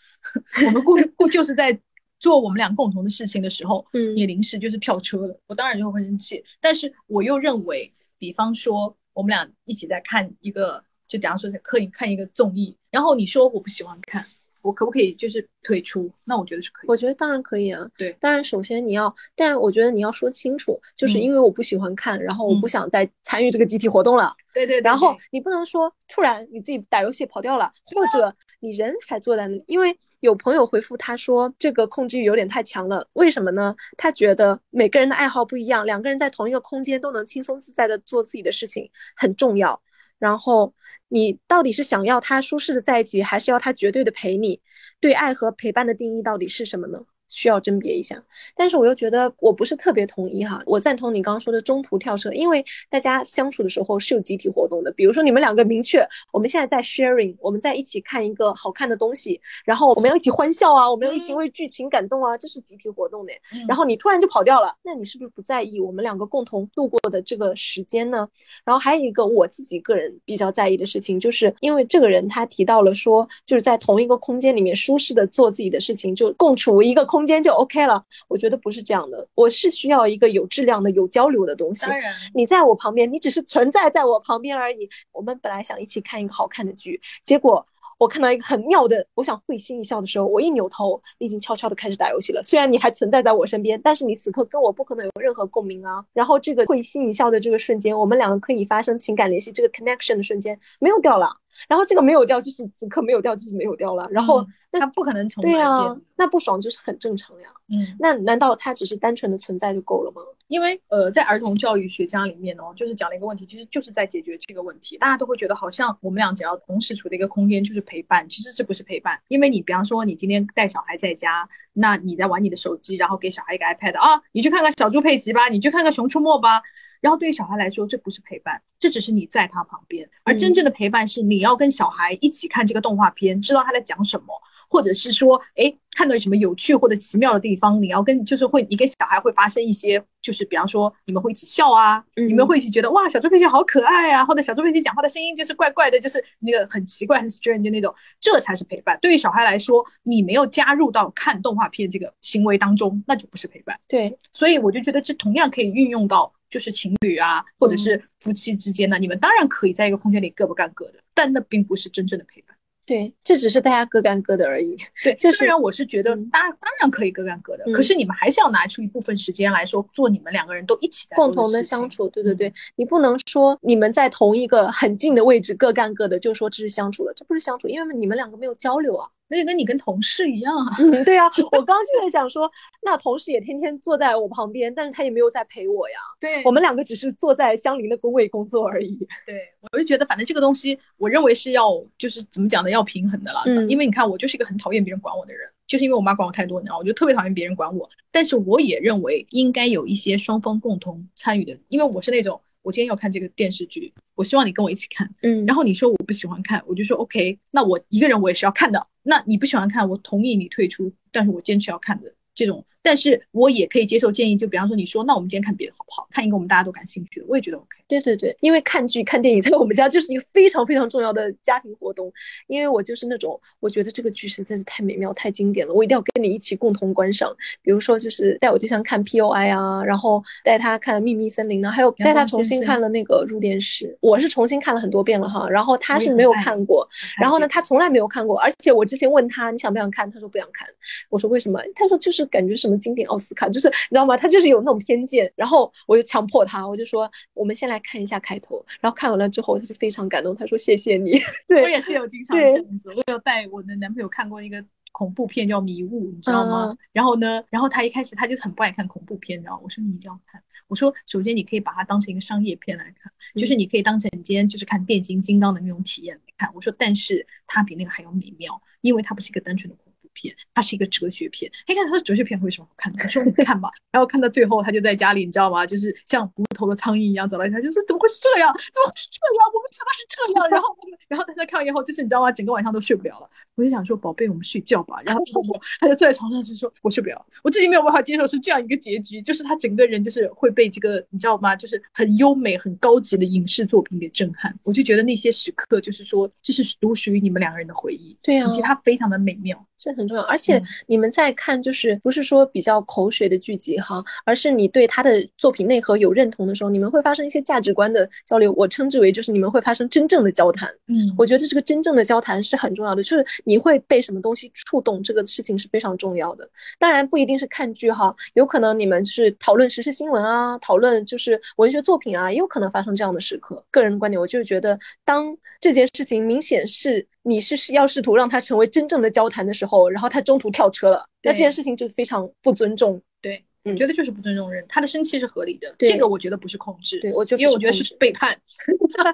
[0.64, 1.80] 我们过过就是在。
[2.22, 6.44] 做我们俩共同的事情的时候，嗯，你临时就是跳车了，我当然就会生气。
[6.60, 14.24] 但是我又认为，比方说我们俩一起在看一个，就假如说在可以看一个综艺，然后你说我不喜欢看，
[14.62, 16.10] 我可不可以就是退出？
[16.24, 16.88] 那我觉得是可以。
[16.88, 17.86] 我觉得当然可以啊。
[17.98, 24.36] 对，当然首先你要，但我觉得你要说清楚，就是因为我不喜欢看，然后我不想再参与这个集体活动了。
[24.54, 24.80] 对对。
[24.80, 29.98] 然后你不能说突然你自己打游戏跑掉了，或者你人还坐在那里，因为。
[30.22, 33.08] 有朋友回复他说，这个控制欲有点太强了。
[33.12, 33.74] 为什么呢？
[33.96, 39.82] 他觉得每个人的爱好不一样，两个人在同一个空间都能轻松自在的做自己的事情很重要。
[40.22, 40.72] 然后
[41.08, 44.62] 你到底是想要他舒适的在一起，还是要他绝对的陪你？
[45.00, 47.00] 对爱和陪伴的定义到底是什么呢？
[47.32, 48.22] 需要甄别一下，
[48.54, 50.62] 但是我又觉得我不是特别同意哈。
[50.66, 54.92] 我赞同你刚刚说的中途跳车，因为大家相处的时候是有集体活动的。
[54.92, 63.32] 比如说你们两个明确我们现在在 sharing，我们在一起看一个好看的东西，然后我们要一起欢笑啊，我们要一起为剧情感动啊，这是集体活动的。
[63.66, 68.28] 然后你突然就跑掉了，那你是不是不在意我们两个共同度过的这个时间呢？
[68.66, 77.21] 然后还有一个我自己个人比较在意的事情，就是因为这个人他提到了说，就是在同一个空间里面舒适的做自己的事情，就共处一个空。
[77.22, 81.86] 空间就 OK 了，我觉得不是这样的，我是需要一个有质量的、有交流的东西。
[81.86, 84.90] 当然，你在我旁边，你只是存在在我旁边而已。
[85.12, 87.64] 我们本来想一起看一个好看的剧，结果
[87.96, 92.42] 我看到一个很妙的，我想会心一笑的时候，我一扭头，你已经悄悄的开始打游戏了。
[92.42, 96.04] 虽然你还存在在我身边，但是你此刻跟我不可能有任何共鸣啊。
[96.12, 101.36] 然后这个会心一笑的这个瞬间，我们两个可以发生情感联系，这个 connection 的瞬间没有掉了。
[101.68, 104.08] 然后这个没有掉，就是此刻没有掉，就是没有掉了。
[104.10, 105.50] 然后那他不可能重来。
[105.50, 107.48] 对啊，那不爽就是很正常呀。
[107.68, 110.22] 嗯，那难道他只是单纯的存在就够了吗？
[110.48, 114.98] 因为呃，在儿童教育学家里面哦，就是讲了一个问题，其实就是在解决这个问题。
[114.98, 119.20] 大家都会觉得好像我们俩只要同时处在一个空间就是陪伴，其实这不是陪伴。
[119.28, 126.62] 因为你比方说你今天带小孩在家，那你在玩你的手机，然后给小孩一个 iPad 啊，你去看看小猪佩奇吧，你去看看熊出没吧。
[127.00, 134.34] 然后对于小孩来说，这不是陪伴，这只是你在他旁边，而真正的陪伴是你要跟小孩一起看这个动画片，知道他在讲什么，
[134.68, 148.98] 或者是说，哎，看到什么有趣或者奇妙的地方，你要跟就是会，你跟小孩会发生一些，就是比方说你们会一起笑啊，你们会一起觉得哇，小猪佩奇好可爱啊，或者小猪佩奇讲话的声音就是怪怪的，就是那个很奇怪很 strange 那种，这才是陪伴。
[149.00, 153.78] 对于小孩来说，你没有加入到看动画片这个行为当中，那就不是陪伴。
[153.86, 156.32] 对，所以我就觉得这同样可以运用到。
[156.52, 162.54] 就是情侣啊，或者是夫妻之间呢，你们当然可以在一个空间里各不干各的，但那并不是真正的陪伴。
[162.84, 164.76] 对，这只是大家各干各的而已。
[165.02, 172.08] 对，就虽然我是觉得大家当然可以各干各的，可是你们还是要拿出一部分时间来说做你们两个人都一起共同的相处。
[172.08, 179.08] 对对对，你不能说你们在同一个很近的位置各干各的，就说这是相处了，这不是相处，因为你们两个没有交流啊。
[179.32, 180.76] 那就跟你跟同事一样啊。
[180.78, 182.50] 嗯， 对啊，我刚就在想说，
[182.82, 185.96] 那同事也天天坐在我旁边，但是他也没有在陪我呀。
[186.20, 189.08] 对，我们两个只是坐在相邻的工位工作而已。
[189.24, 189.40] 对，
[189.72, 193.42] 我就觉得反正这个东西，我认为是要就是怎么讲呢，要平衡的了。
[193.46, 197.88] 嗯，因为你看，我就是一个很讨厌别人管我的人，就是因为我妈管我太多，你知道，我就特别讨厌别人管我。
[198.10, 202.42] 但是我也认为应该有一些双方共同参与的，因为我是那种。
[202.62, 205.14] 我今天要看这个电视剧，我希望你跟我一起看。
[205.22, 208.86] 嗯，然后你说我不喜欢看，我就说 OK，那我一个人我也是要看的。
[209.02, 212.64] 那你不喜欢看，我同意你退出，但是我坚持要看的这种。
[212.82, 216.08] 但是我也可以接受建议，就比方说你说，那我们今天看别的好不好？
[216.10, 217.66] 看一个我们大家都感兴趣的，我也觉得 OK。
[217.88, 222.10] 对对对，因为看剧看电影在我们家就是一个非常非常重要的家庭活动。
[222.46, 227.36] 因为我就是那种我觉得这个剧实在是太美妙、太经典了，我一定要跟你一起共同观赏。
[227.60, 233.86] 比如说，就是带我对象看 P O I 啊，然后带他看《秘密森林》呢，还有带他重新看了那个《入殓师》。
[234.00, 236.88] 我是重新看了很多遍了哈，然后他是没有看过，
[237.20, 240.66] 然后呢，他从来没有看过，而且我之前问他你想不想看，他说不想看。
[241.10, 241.60] 我说为什么？
[241.74, 244.16] 他说就是感觉什么经典奥斯卡，就是你知道吗？
[244.16, 245.32] 他就是有那种偏见。
[245.36, 251.12] 然后我就强迫他，我就说我们先来看一下开头，然后看完了之后他就非常感动，他说谢谢你。
[251.48, 254.64] 对我也是有经常这样子，我有带我的男朋友看过一个。
[254.94, 256.76] 恐怖片叫《迷雾》，你知道吗？
[256.92, 260.42] 然后呢，然后他一开始他就很不爱看恐怖片，你知道我说你一定要看。
[260.68, 266.50] 我说首先你可以把它当成一个商业片来看，就是你可以当成你今天就是看变形金刚的那种体验来看。
[266.54, 271.50] 我说但是它比那个还要美妙，因为它不是一个单纯的恐怖片，它是一个哲学片。
[271.66, 273.04] 哎，看他说哲学片会有什么好看的？
[273.04, 273.70] 我说你看吧。
[273.90, 275.66] 然后看到最后，他就在家里，你知道吗？
[275.66, 278.52] 就是像无头的苍蝇一样走到他就是怎么会是这样？
[278.52, 279.50] 怎么会是这样？
[279.52, 280.50] 我们什么是这样？
[280.50, 280.76] 然后，
[281.08, 282.32] 然后大家看完以后，就是你知道吗？
[282.32, 283.28] 整个晚上都睡不了了。
[283.54, 285.02] 我就想说，宝贝，我们睡觉吧。
[285.04, 291.54] 然后我他就坐在床上就说，我睡不了，我自己没有办法接受是这样一个结局，就是他整个人就是会被这个你知道吗？
[291.54, 294.58] 就是很优美、很高级的影视作品给震撼。
[294.62, 298.16] 我就觉得那些时刻，就是说这是独属于你们两个人的回忆。
[298.22, 300.22] 对呀，以及它非常的美妙，这很重要。
[300.22, 308.52] 而且你们在看，就是不是说比较口水的剧集哈，而是你对他的作品内核有认同的时候，你们会发生一些价值观的交流。
[308.52, 310.70] 我称之为就是你们会发生真正的交谈。
[310.86, 313.26] 嗯，我觉得这个真正的交谈是很重要的，就是。
[313.44, 315.02] 你会被什么东西触动？
[315.02, 316.48] 这个事情是非常重要的。
[316.78, 323.64] 当然不一定是看剧哈，有可能你们是讨论时事新闻啊，讨论就是文学作品啊，也有可能发生这样的时刻。
[323.70, 333.02] 个人观点，我就是觉得，当这件事情明显是你是是要试图让他成为真正的交谈的时候，然后他中途跳车了，那这件事情就非常不尊重。
[333.20, 334.64] 对，我觉得就是不尊重人。
[334.68, 337.00] 他的生气是合理的，这个我觉得不是控制。
[337.00, 338.38] 对，我觉得因为我觉得是背叛。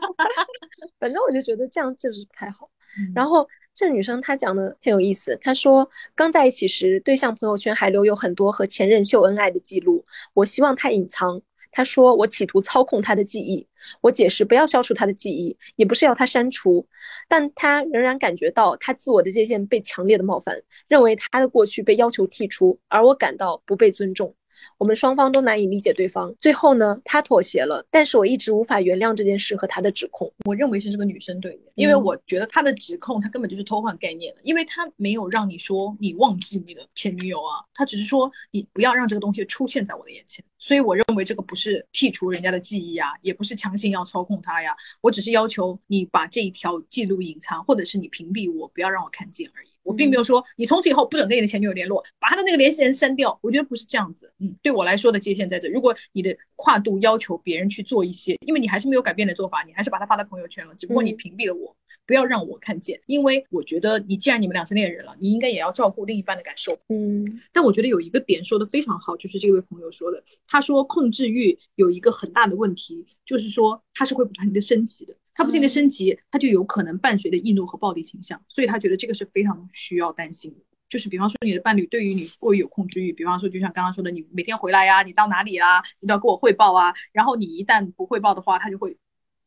[0.99, 2.71] 反正我就觉得这样就是不太好。
[3.15, 3.49] 然后。
[3.75, 11.43] 这女生她讲的很有意思，她说刚在一起时，对象朋友圈还留有很多和前任秀恩爱的记录，我希望他隐藏。
[11.71, 13.67] 他说我企图操控他的记忆，
[14.01, 16.87] 我解释不要消除他的记忆，也不是要他删除，
[17.29, 24.35] 但他仍然感觉到他自我的界限被强烈的冒犯，认为他的过去被要求剔除，而我感到不被尊重。
[24.79, 30.33] 我们双方都难以理解对方，最后呢，他妥协了，但是我一直无法原谅这件事和他的指控。
[30.45, 40.45] 我认为是这个女生对的，因为我觉得他的指控他根本就是偷换概念的，因为他没有让你说你忘记你的前女友啊，他只是说你不要让这个东西出现在我的眼前。
[40.61, 49.69] 所以我认为这个不是剔除人家的记忆啊，也不是强行要操控他呀，我只是要求你把这一条记录隐藏，或者是你屏蔽我，不要让我看见而已。
[49.85, 53.39] 我并没有说你从此以后不准跟你的前女友联络，把他的那个联系人删掉。
[53.41, 54.33] 我觉得不是这样子。
[54.39, 55.69] 嗯，对我来说的界限在这。
[55.69, 61.77] 如果你的跨度要求别人去做一些，因为你还是没有改变的做法，你还是把它发到朋友圈了，只不过你屏蔽了我。
[62.07, 66.79] 不要让我看见，因为我觉得你既然你们俩是恋人了，你应该也要照顾另一半的感受。
[66.89, 80.65] 嗯，但我觉得有一个点说的非常好，就是这位朋友说的，他说控制欲有一个很大的问题，就是说他是会不断的升级的，他不停的升级，他就有可能伴随着易怒和暴力倾向，所以他觉得这个是非常需要担心的。
[80.89, 88.97] 就是比方说你的伴侣对于你过于有控制欲，比方说就像刚刚说的，你每天回来呀，你到哪里啦，你都要跟我汇报啊，然后你一旦不汇报的话，他就会。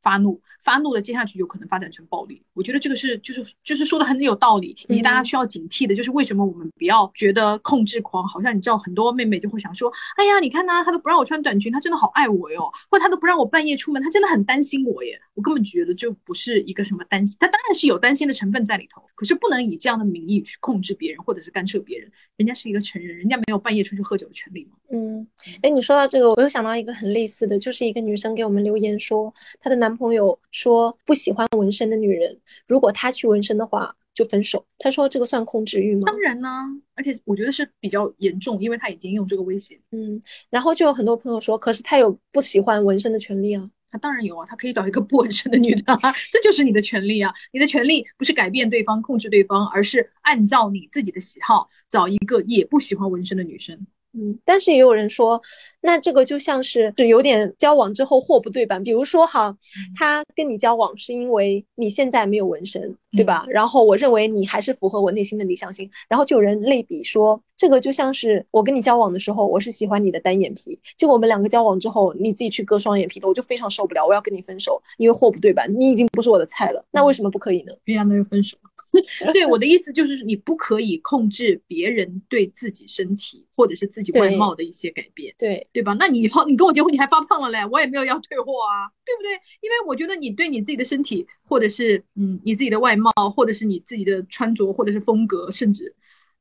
[0.01, 2.43] 发怒，发怒了接下去有可能发展成暴力。
[2.53, 15.19] 我觉得这个是就是就是说的很有道理，以及大家需要警惕的，就是为什么我们不要觉得控制狂，好像你知道很多妹妹就会想说，哎呀，你看呐，她都不让我穿短裙，她真的好爱我哟，或者他都不让我半夜出门，她真的很担心我耶。
[15.33, 22.11] 我根本觉得就不是一个什么担心，她当然是有担心的成分在里头，可是不能以这样的名义去控制别人或者是干涉别人。
[22.37, 24.71] 人家是一个成人，人家没有半夜出去喝酒的权利吗？
[24.91, 25.27] 嗯，
[25.61, 34.65] 哎，你说到这个，我又想到一个很类似的，就是一个女生给我们留言说，她的男朋友说不喜欢纹身的女人，如果她去纹身的话就分手。
[34.77, 36.01] 他说这个算控制欲吗？
[36.05, 36.49] 当然呢，
[36.95, 39.79] 而且我觉得是比较严重，因为他已经用这个威胁。
[39.91, 43.69] 嗯，然后就有很多朋友说，可是他有不喜欢纹身的权利啊。
[43.89, 45.97] 他当然有啊，他可以找一个不纹身的女的，
[46.31, 47.33] 这就是你的权利啊。
[47.51, 53.85] 你的权利不是改变对方、控制对方，而是按照你自己的喜好找一个也不喜欢纹身的女生。
[54.13, 55.41] 嗯，但是也有人说，
[55.79, 58.83] 那这个就像是是有点交往之后货不对版。
[58.83, 59.57] 比如说哈，
[59.97, 63.45] 他跟你交往是因为你现在没有纹身，对吧？
[63.47, 65.89] 然后我认为你还是符合我内心的理想型。
[66.09, 76.83] 然后就有人类比说，这个就像是我跟你交往的时候，我是喜欢你的单眼皮，结果我们两个交往之后，你自己去割双眼皮了，我就非常受不了，我要跟你分手，因为货不对版，你已经不是我的菜了。
[76.91, 77.73] 那为什么不可以呢？
[77.85, 78.57] 对呀，那就分手。
[79.33, 85.93] 对我的意思就是你不可以控制别人对自己身体或者是自己外貌的一些改变，对对吧？
[85.99, 89.31] 那你以后你跟我结婚你还发胖了嘞，我也没有要退货啊，对不对？
[89.61, 95.95] 因为我觉得你对你自己的身体或者是嗯你自己的外貌或者是你自己的穿着或者是风格，甚至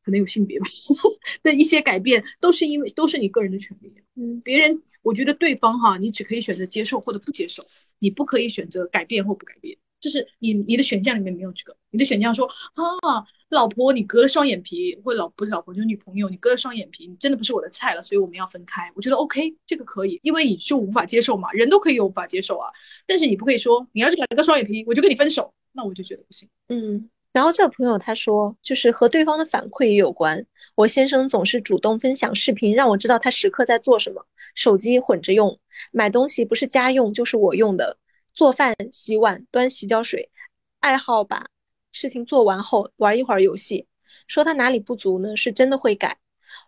[0.04, 0.66] 可能有性别吧
[1.42, 3.92] 的一些改变，都是因为都是你个人的权利。
[4.16, 7.64] 嗯，别人我觉得对方哈，你只可以选择接受或者不接受，
[7.98, 9.78] 你不可以选择改变或不改变。
[10.00, 18.90] 就是你你的选项里面没有这个，你的选项说啊，老婆你割了双眼皮，或老不是老婆就是女朋友，你割了双眼皮，你真的不是我的菜了，所以我们要分开。
[18.94, 22.70] 我觉得 OK，这个可以，因为你就无法接受嘛，人都可以有无法接受啊，
[23.06, 26.48] 但是你不可以说你要是改了双眼皮，我就跟你分手，那我就觉得不行。
[26.68, 30.46] 嗯，然后这个朋友他说，就是和对方的反馈也有关。
[30.76, 35.58] 我先生总是主动分享视频，让我知道他时刻在做什么，手机混着用，
[35.92, 37.98] 买东西不是家用就是我用的。
[38.40, 40.30] 做饭、洗碗、端洗脚水，
[40.78, 41.50] 爱好把
[41.92, 43.86] 事情做完后玩一会儿游戏。
[44.26, 45.36] 说他哪里不足呢？
[45.36, 46.18] 是真的会改。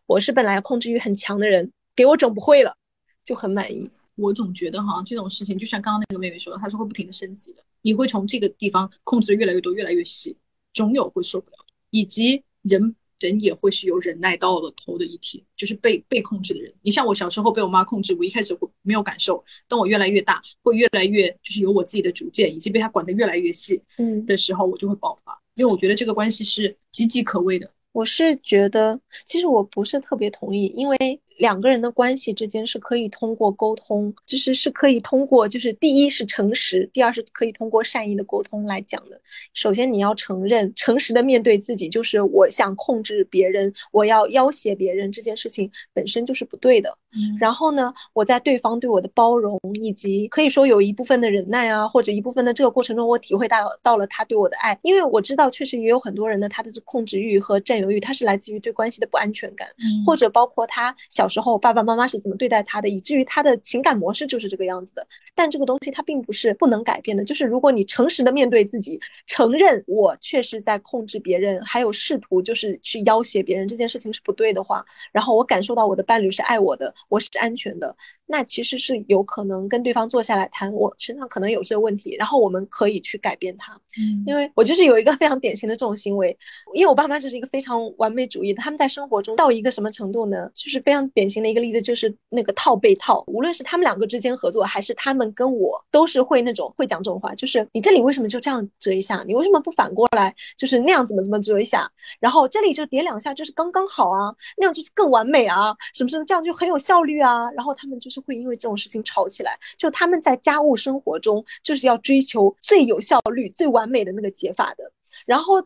[0.04, 2.76] 我是本来控制欲很强的人，给我整不会了，
[3.24, 3.90] 就很满意。
[4.16, 7.64] 我总觉得哈，这种事情就像刚刚那个妹妹说的，她是会不停的升级的。
[7.80, 10.36] 你会从这个地方控制的越来越多，越来越细，
[10.74, 11.72] 总有会受不了的。
[11.88, 12.94] 以及人。
[13.22, 16.74] 人也会是有忍耐到了头的一天，就是被被控制的人。
[16.82, 25.40] 你像我小时候被我妈控制，我一开始会没有感受，当我越来越大，会越来越就是有我自己的主见，以及被她管得越来越细，嗯的时候，我就会爆发。
[25.54, 27.72] 因为我觉得这个关系是岌岌可危的。
[27.92, 39.20] 我是觉得，其实我不是特别同意，因为两个人的关系之间是可以通过沟通，就是是可以通过，就是第一是诚实，第二是可以通过善意的沟通来讲的。
[39.52, 46.96] 首先你要承认，诚实的面对自己，就是我想控制别人，我要要挟别人这件事情本身就是不对的。
[47.14, 60.04] 嗯，然后呢，我在对方对我的包容，以及可以说有一部分的忍耐啊，或者一部分的这个过程中，我体会到到了他对我的爱，因为我知道确实也有很多人呢，他的控制欲和占有欲，他是来自于对关系的不安全感，嗯。
[60.06, 65.06] 或者包括他小时候爸爸妈妈是怎么对待他的，以至于他的情感模式就是这个样子的。
[65.34, 77.96] 但这个东西它并不是不能改变的，就是如果你诚实的面对自己，承认我确实在控制别人，还有试图就是去要挟别人这件事情是不对的话，然后我感受到我的伴侣是爱我的，我是安全的，
[78.26, 83.74] 那其实是有可能跟对方坐下来谈，我身上可能有这个问题，然后我们可以去改变它。
[83.98, 86.38] 嗯因为我就是有一个非常典型的这种行为，
[86.72, 90.50] 因为我爸妈就是一个非常完美主义的，他们在生活中到一个什么程度呢？
[90.54, 99.24] 就是非常典型的一个例子，就是那个套被套，无论是他们两个之间合作，还是他们跟我，都是会那种会讲这种话，就是你这里为什么就这样折一下？
[99.26, 101.90] 你为什么不反过来，就是那样怎么怎么折一下？
[102.18, 107.50] 然后这里就叠两下，就是刚刚好啊，那样就是更完美啊，什么什么这样就很有效率啊。
[107.50, 114.92] 然后他们就是会因为这种事情吵起来，就他们在家务生活中就是要追求最有效率、最完美的那个解法的。
[115.24, 115.62] 然后，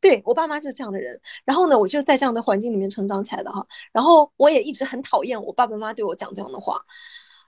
[0.00, 1.20] 对我爸妈就是这样的人。
[1.46, 3.66] 然后呢，我就是在这样的环境里面成长起来的哈。
[3.90, 6.82] 然后我也一直很讨厌我爸爸妈妈对我讲这样的话。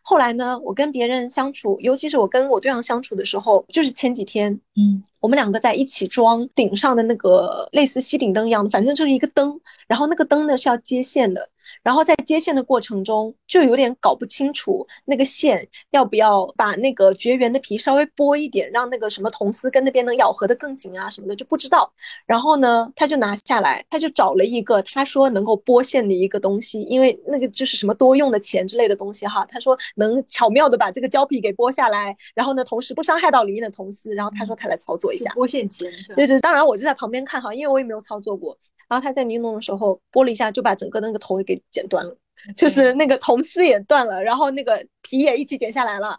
[0.00, 9.60] 后来呢，我跟别人相处，尤其是我跟我对象相处的时候，就是前几天，嗯我们两个在一起装顶上的那个类似吸顶灯一样的，反正就是一个灯。
[9.86, 11.50] 然后那个灯呢是要接线的，
[11.84, 21.92] 然后在接线的过程中就有点搞不清楚那个线要不要把那个绝缘的皮稍微剥一点，让那个什么铜丝跟那边能咬合的更紧啊什么的就不知道。
[22.26, 35.30] 然后呢，他就拿下来，他就找了一个他说能够剥线的一个东西，因为那个就是什么多用的钱之类的东西哈，他说能巧妙的把这个胶皮给剥下来，然后呢，同时不伤害到里面的铜丝，然后他说他来操作一下。
[35.32, 35.92] 剥线钳？
[36.16, 38.56] 对对，当然我就在旁边看哈，因为我也没有操作过。
[38.88, 42.16] 然后他在尼龙的时候拨了一下，就把整个那个头给剪断了，
[42.56, 46.18] 就是那个铜丝也断了，然后那个皮也一起剪下来了。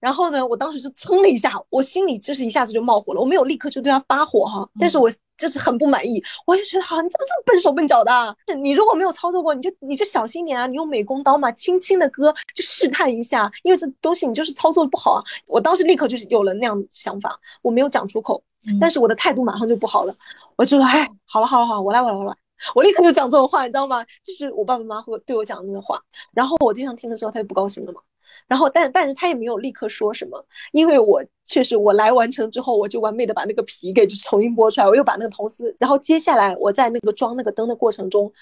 [0.00, 3.20] 然后呢，我当时就噌了一下，我心里就是一下子就冒火了。
[3.20, 8.32] 我没有立刻就对他发火哈，但是我就是很不满意，我就觉得哈，你怎么这么笨手笨脚的啊？
[8.62, 15.24] 你如果没有操作过，你就你就小心点啊，你用美工刀嘛，轻轻的割，就试探一下，因为这东西你就是操作的不好啊。
[15.48, 18.44] 我当时立刻就是有了那样想法，我没有讲出口，
[18.80, 20.14] 但是我的态度马上就不好了。
[20.56, 22.34] 我就说，哎，好了好了好了，我来我来我来，
[22.74, 24.04] 我立刻就讲这种话，你知道吗？
[24.24, 26.02] 就是我爸爸妈妈会对我讲那个话，
[26.32, 28.00] 然后我对象听了之后他就不高兴了嘛。
[28.46, 38.32] 然后，但但是他也没有立刻说什么，因为我确实我来完成之后，我就完美的把那个皮给就重新剥出来，我又把那个铜丝，然后接下来我在那个装那个灯的过程中，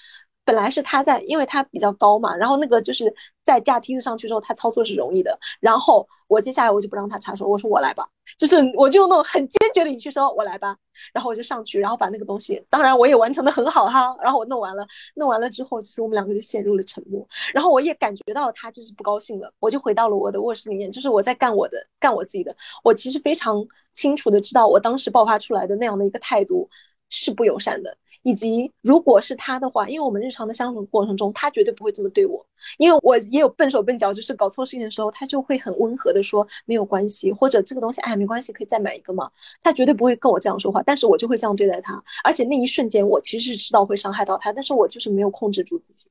[0.47, 5.37] 本来是他在，因为他比较高嘛，然后那个就是在架梯子上去之后，他操作是容易的。
[5.59, 10.77] 然后我接下来我就不让他插手，我说我来吧，就是我就用那种很坚决的语气说，我来吧。
[11.11, 14.15] 然后我就上去，然后把那个东西，当然我也完成的很好哈。
[14.21, 17.27] 然后我弄完了，弄完了之后，其实我们两个就陷入了沉默。
[17.53, 22.55] 然后我也感觉到他就是不高兴了，我就回到了我的卧室里面，就是我在干我的，干我自己的。
[22.85, 26.69] 我其实非常清楚的知道，我当时爆发出来的那样的一个态度
[27.09, 27.97] 是不友善的。
[28.27, 32.45] 以及如果是他的话，因为我们日常的相处过程中，他绝对不会这么对我，
[32.77, 39.31] 因为我也有笨手笨脚，就是搞错事情的时候，他就会很温和的说没有关系，或者这个东西哎没关系，可以再买一个嘛，
[39.63, 46.09] 他绝对不会跟我这样说话，但是我就会这样对待他，而且那一瞬间我其实是知道会伤害到他，但是我就是没有控制住自己，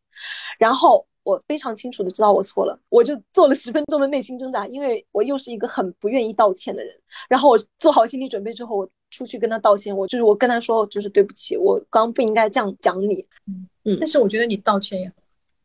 [0.58, 1.06] 然后。
[1.26, 7.00] 我非常清楚的知道我错了，我就做了十分钟的内心挣扎，因为我又是一个很不愿意道歉的人。
[7.28, 9.96] 然后我做好心理准备之后，我出去跟他道歉。
[9.96, 13.26] 我就是我跟他说，就是对不起，我刚不应该这样讲你。
[13.48, 13.96] 嗯嗯。
[13.98, 15.12] 但是我觉得你道歉也，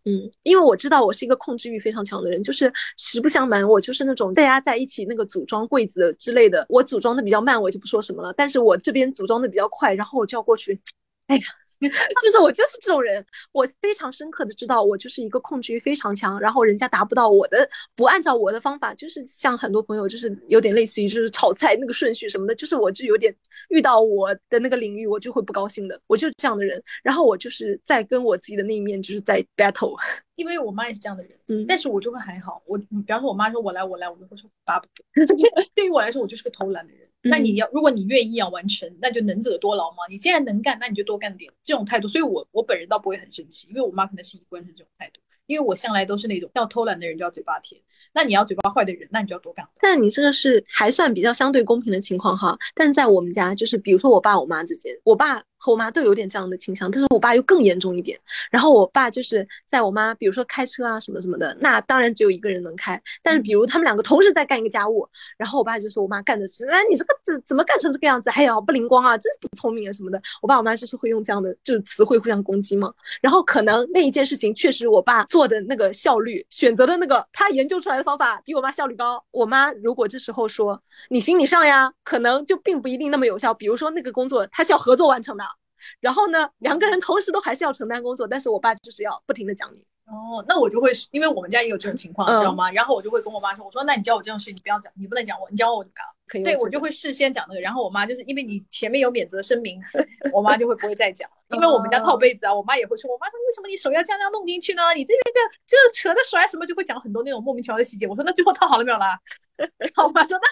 [0.06, 8.34] 嗯，因为我知道我是一个控制欲非常强的人，就是实不相瞒，我就是那种大家在一起那个组装柜子之类的，我组装的比较慢，我就不说什么了。
[8.34, 10.82] 但是我这边组装的比较快，然后我就要过去，
[11.28, 11.44] 哎呀。
[12.22, 23.36] 就是我就是这种人，我非常深刻的知道我就是一个控制欲非常强，然后人家达不到我的，不按照我的方法，就是像很多朋友就是有点类似于就是炒菜那个顺序什么的，就是我就有点
[23.70, 29.98] 遇到我的那个领域我就会不高兴的，我就是这样的人，然后我就是在跟我自己的那一面就是在 battle。
[30.42, 35.26] 因为我妈也是这样的人，嗯，但是我就会还好，我比方说我妈说我来我来，我就会说巴不得。
[35.74, 37.08] 对于我来说，我就是个偷懒的人。
[37.24, 39.98] 那你要如果你愿意要完成，那就能者多劳嘛。
[40.10, 41.54] 你既然能干，那你就多干点。
[41.64, 45.22] 这种态度，所以我我本人倒不会很生气，因为我妈可能是一贯是这种态度。
[45.46, 47.82] 因为我向来都是那种要偷懒的人就要嘴巴甜，
[48.14, 49.68] 那你要嘴巴坏的人，那你就要多干。
[49.80, 52.58] 但你这个是还算比较相对公平的情况哈。
[52.74, 55.44] 但是在我们家，就是比如说我爸我妈之间，我爸。
[55.62, 58.20] 和我妈都有点这样的倾向，但是我爸又更严重一点。
[58.50, 63.00] 然后我爸就是在我妈，比如说开车啊什么什么的，那当然只有一个人能开。
[63.22, 65.08] 但是比如他们两个同时在干一个家务，
[65.38, 68.32] 然后我爸就说我妈干的是，哎，你这个怎怎么干成这个样子？
[68.32, 70.20] 哎呀，不灵光啊，真是不聪明啊什么的。
[70.42, 72.92] 我爸我妈就是会用这样的就是词汇互相攻击嘛。
[73.22, 79.24] 然后可能那一件事情确实我爸做的那个效率，选择的那个他研究出来的方法比我妈效率高。
[79.30, 83.54] 我妈如果这时候说你行你上呀，可能就并不一定那么有效。
[83.54, 85.51] 比如说那个工作他是要合作完成的。
[86.00, 89.86] 然后呢，两个人同时都还是要承担工作，但是我爸就是要不停的讲你。
[90.06, 92.70] 哦，那我就会，因为我们家也有这种情况，知道吗？
[92.72, 96.14] 然后我就会跟我妈说，我说那你教我这种事，你不要讲，你不能讲我，你讲我我就干了。
[96.32, 96.44] 可以。
[96.44, 99.82] 对，我就会事先讲那个，然后我妈就是因为你前面有免责声明，
[100.32, 101.30] 我妈就会不会再讲。
[101.50, 104.94] 因为我们家套被子啊，我妈也会说，我妈说为什么你手要这样这样弄进去呢？
[104.96, 105.20] 你这个
[105.68, 108.08] 这个扯着甩什么，就会讲很多那种莫名其妙的细节。
[108.08, 109.20] 我说那最后套好了没有啦？
[109.78, 110.48] 然后我妈说那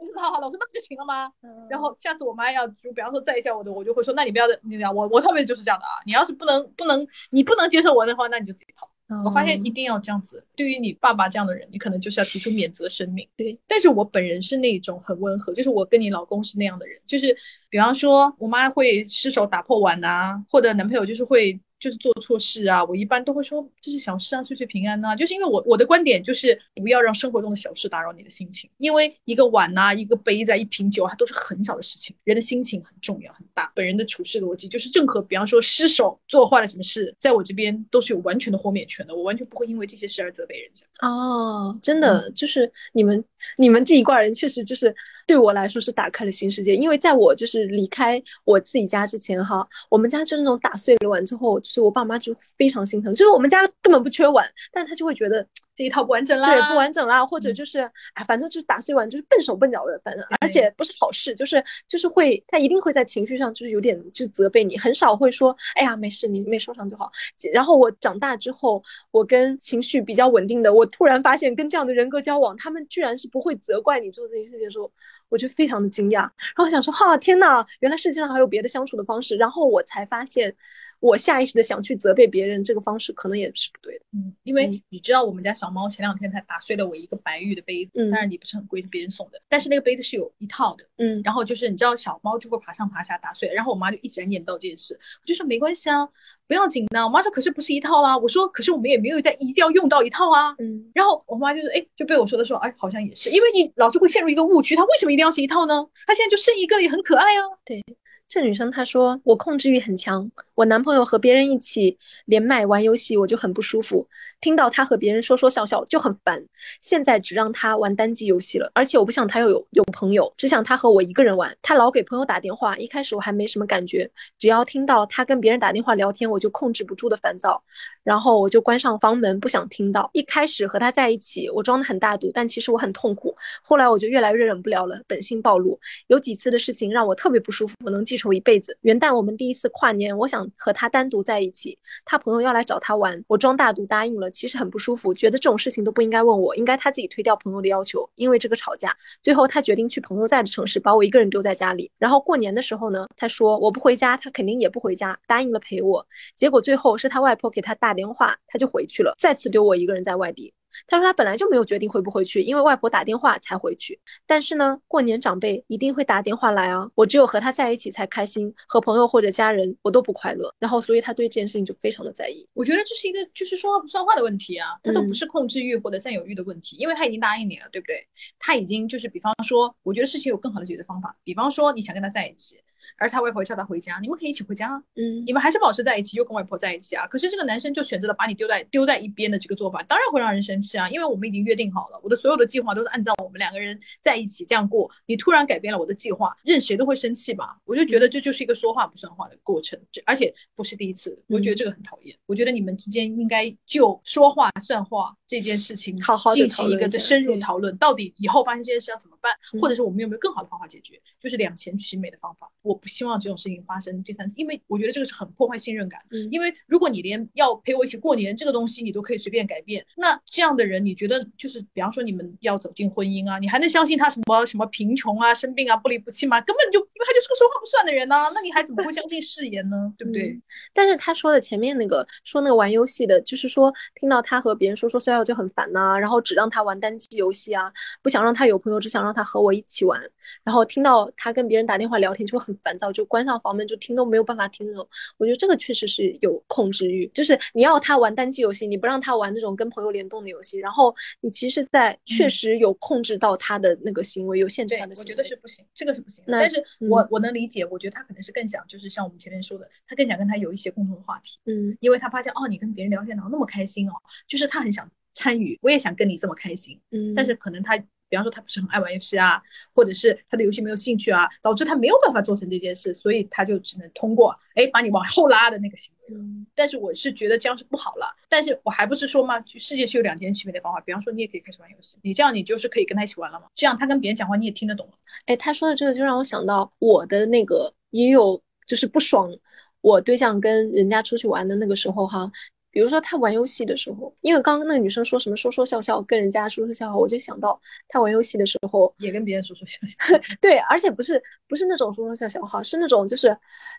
[0.00, 1.30] 不是套好了，我说那不就行了吗？
[1.68, 8.88] 然后下次我妈要就比方说再一下我的，我就会说那你不要你讲我我套被子就是这样的啊，你要是不能不能你不能接受我的话，那你就自己套。
[9.24, 10.44] 我发现一定要这样子。
[10.56, 13.28] 对于你爸爸这样的人，你可能就是要提出免责声明。
[13.36, 17.36] 对，但是我本人是那种很温和，就是我跟你老公是那样的人，就是
[17.68, 21.60] 比方说我妈会失手打破碗呐，或者男朋友就是会。
[21.78, 25.16] 就是做错事啊，我一般都会说这是小事啊，岁岁平安呐。
[25.16, 33.72] 就是因为我我的观点就是不要让生活中的小事打扰你的心情，因为一个碗呐，一个杯子，一瓶酒，它都是很小的事情，人的心情很重要很大。
[33.74, 40.86] 本人的处事逻辑就是，任何比方说失手做坏了什么事，在我这边都是有完全的豁免权的，我完全不会因为这些事而责备人家。
[41.00, 43.24] 哦，真的就是你们
[43.56, 44.94] 你们这一挂人确实就是
[45.28, 51.60] 对我来说是打开了新世界，因为在我就是离开我自己家之前哈，我们家就那种打碎了碗之后。
[51.60, 57.80] 就是我爸妈就非常心疼，就是我们家根本不缺碗，但他就会觉得 这一套不完整啦，对，不完整啦，或者就是
[58.14, 67.12] 哎，反正就是打碎碗就是笨手笨脚的，反正而且不是好事，就是就是会他一定会在情绪上就是有点就责备你，很少会说哎呀没事，你没受伤就好。
[67.52, 74.90] 然后我长大之后，我跟情绪比较稳定的，我突然发现跟这样的人格交往，他们居然是不会责怪你做这件事情的时候，
[75.28, 80.56] 我就非常的惊讶，然后想说哈天呐，原来世界上还有别的相处的方式，然后我才发现。
[81.00, 84.04] 我下意识的想去责备别人，这个方式可能也是不对的。
[84.12, 89.40] 嗯，因为你知道我们家小猫前两天才打碎了我一个白玉的杯子，嗯当然你不是很贵，是别人送的。
[89.48, 90.84] 但是那个杯子是有一套的。
[90.96, 96.08] 嗯，然后就是你知道小猫就会爬上爬下打碎，然后我妈就一直念叨这件事，我就说没关系啊，
[96.48, 97.04] 不要紧的。
[97.04, 100.56] 我妈说可是不是一套啊，我说可是我们也没有在一定要用到一套啊。
[100.58, 105.86] 嗯，然后我妈就是哎就被我说的说哎好像也是，因为你老是会陷入一个误区，它为什么一定要是一套呢？
[106.06, 107.42] 它现在就剩一个也很可爱啊。
[107.64, 107.84] 对。
[108.28, 114.08] 这女生她说我控制欲很强，我男朋友和别人一起连麦玩游戏我就很不舒服，
[114.40, 116.46] 听到他和别人说说笑笑就很烦。
[116.80, 121.56] 现在只让他玩单机游戏了，而且我不想他又有有朋友，只想他和我一个人玩。
[121.62, 127.62] 他老给朋友打电话，一开始我还没什么感觉，只要听到他跟别人打电话聊天，我就控制不住的烦躁。
[128.04, 130.08] 然后我就关上房门，不想听到。
[130.14, 133.36] 一开始和他在一起，我装的很大度，但其实我很痛苦。
[133.62, 135.78] 后来我就越来越忍不了了，本性暴露。
[136.06, 138.78] 有几次的事情让我特别不舒服，我能记仇一辈子。
[138.80, 144.27] 元旦我们第一次跨年，我想和他单独在一起，他朋友要来找他玩，我装大度答应了。
[144.30, 148.10] 其实很不舒服，觉得这种事情都不应该问我，应该他自己推掉朋友的要求。
[148.14, 151.90] 因为这个吵架，最后他决定去朋友在的城市，把我一个人丢在家里。
[151.98, 156.06] 然后过年的时候呢，他说我不回家，他肯定也不回家，答应了陪我。
[156.36, 160.52] 结果最后是他外婆给他打电话，他就回去了，再次丢我一个人在外地。
[160.86, 164.00] 他说他本来就没有决定回不回去，因为外婆打电话才回去。
[164.26, 170.54] 但是呢，过年长辈一定会打电话来啊，我只有和他在一起才开心，和朋友或者家人我都不快乐。
[170.58, 172.48] 然后所以他对这件事情就非常的在意。
[172.54, 178.06] 我觉得这是一个就是说话不算话的问题啊，他都不是控制欲或者占有欲的问题，因为他已经答应你了，对不对？
[178.38, 182.60] 他已经就是比方说，我觉得事情有更好的解决方法，比方说你想跟他在一起。
[182.96, 184.82] 而他外婆叫他回家，你们可以一起回家啊。
[184.96, 187.06] 嗯，你们还是保持在一起，又跟外婆在一起啊。
[187.06, 190.88] 可是这个男生就选择了把你丢在丢在一边的这个做法，当然会让人生气啊。
[190.90, 194.90] 因为我们已经约定好了，我的所有的计划都是按照我们两个人在一起这样过。
[195.06, 197.58] 你突然改变了我的计划，任谁都会生气吧？
[197.64, 201.22] 我就觉得这就是一个说话不算话的过程，这而且不是第一次。
[201.28, 202.16] 我觉得这个很讨厌。
[202.26, 211.00] 我觉得你们之间应该就说话算话这件事情好好进行一个深入讨论，到底以后发生这件事要怎么办，或者是我们有没有更好的方法解决？
[211.20, 212.50] 就是两全其美的方法。
[212.68, 213.58] 我不希望这种事情。
[213.66, 216.00] 发生第三次，因为我觉得这个是很破坏信任感。
[216.10, 226.40] 嗯，因为如果你连要陪我一起过年这个东西你都可以随便改变，那这样的人，你觉得就是比方说你们要走进婚姻啊，你还能相信他什么什么贫穷啊、生病啊、不离不弃吗？
[226.40, 229.92] 根本就因为他就是个说话不算的人呢，那你还怎么会相信誓言呢？
[229.98, 230.40] 对不对？
[230.72, 240.00] 但是他说的前面那个说那个玩游戏的，就是说听到他和别人说说笑笑就很烦呐，然后只让他玩单机游戏啊，不想让他有朋友，只想让他和我一起玩，
[240.44, 244.88] 然后听到他跟别人打电话聊天就会很烦躁，就关上房门就听都没有办法听那种。
[245.16, 255.10] 我觉得这个确实是有控制欲，就是你要他玩单机游戏，你不让他玩那种跟朋友联动的游戏，然后你其实，在确实有控制到他的那个行为，有限制他的行为。
[255.12, 256.24] 我觉得是不行，这个是不行。
[256.26, 261.38] 但是我我能理解，我觉得他可能是更想，就是像我们前面说的，他更想跟他有一些共同的话题。
[261.46, 263.92] 嗯，因为他发现哦，你跟别人聊天聊那么开心哦，
[264.26, 266.80] 就是他很想参与，我也想跟你这么开心。
[266.90, 267.82] 嗯，但是可能他。
[268.08, 269.42] 比方说他不是很爱玩游戏啊，
[269.74, 276.14] 或者是他的游戏没有兴趣啊，导致他没有办法做成这件事，所以他就只能通过哎把你往后拉的那个行为。
[276.14, 278.16] 嗯，但是我是觉得这样是不好了。
[278.28, 280.80] 但是我还不是说嘛，世界是有两全其美的方法。
[280.80, 283.46] 比方说你也可以开始玩游戏，你这样你就是可以跟他一起玩了嘛。
[283.54, 284.92] 这样他跟别人讲话你也听得懂了。
[285.26, 289.36] 哎，他说的这个就让我想到我的那个也有就是不爽，
[289.80, 292.32] 我对象跟人家出去玩的那个时候哈。
[292.78, 300.16] 比如说他玩游戏的时候，因为刚刚那个女生说什么说说笑笑，跟人家说说笑笑，我就想到他玩游戏的时候也跟别人说说笑笑。
[300.40, 303.26] 对，而且不是不是那种说说笑笑哈，是那种就是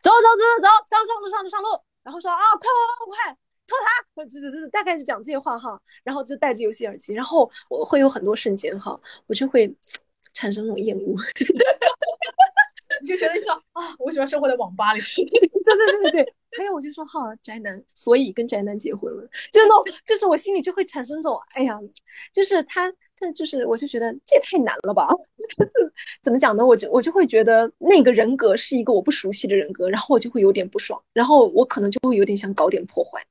[0.02, 3.38] 走走走走走上上路上路上路，然后说啊快快快快
[3.68, 9.74] 偷塔，就是就是大概是讲这些话哈，然后就戴着游戏耳机，然后我会有很多瞬间哈，我就会
[10.34, 11.16] 产生那种厌恶。
[13.02, 15.02] 你就觉得说啊，我喜欢生活在网吧里。
[15.16, 21.78] 对对对对对，还有我就说哈宅男，所以跟宅男结婚了，就那，就是我心里就会产生这种，哎呀，
[22.34, 25.08] 就是他，他就是我就觉得这也太难了吧？
[26.24, 26.66] 怎么讲呢？
[26.66, 33.24] 我就我就会觉得那个人格是一个我不熟悉的人格，然后我就会有点不爽，然后我可能就会有点想搞点破坏。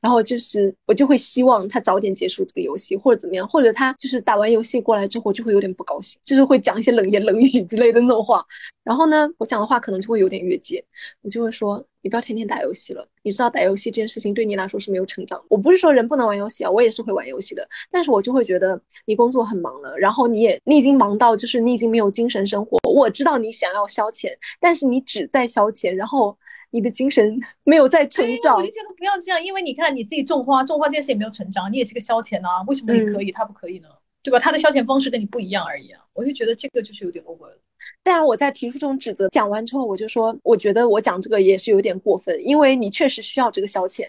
[0.00, 8.44] 然后就是我就会希望他早点结束这个游戏，或者怎么样，或者他就是打完游戏过来之后，就会有点不高兴，就是会讲一些冷言冷语之类的那种话。
[8.82, 10.84] 然后呢，我讲的话可能就会有点越界，
[11.22, 15.42] 我就会说你不要天天打游戏了，你知道打游戏这件事情对你来说是没有成长。
[15.48, 22.78] 我不是说人不能玩游戏啊，我也是会玩游戏的，但是我就会觉得你工作很忙了，然后你也你已经忙到就是你已经没有精神生活。
[22.90, 24.28] 我知道你想要消遣，
[24.60, 26.36] 但是你只在消遣，然后。
[26.74, 33.88] 你的精神 没有在成长，我就觉得不要这样，因为你看你自己种花，种花这件事也没有成长，你也是个消遣啊，为什么你可以，他不可以呢？
[34.24, 34.40] 对吧？
[34.40, 37.60] 他的消遣方式跟你不一样而已啊，我就觉得这个就是有点 over 了。
[38.02, 44.08] 当然，我在提出这种指责，讲完之后，我就说，我觉得我讲这个也是有点过分，因为你确实需要这个消遣，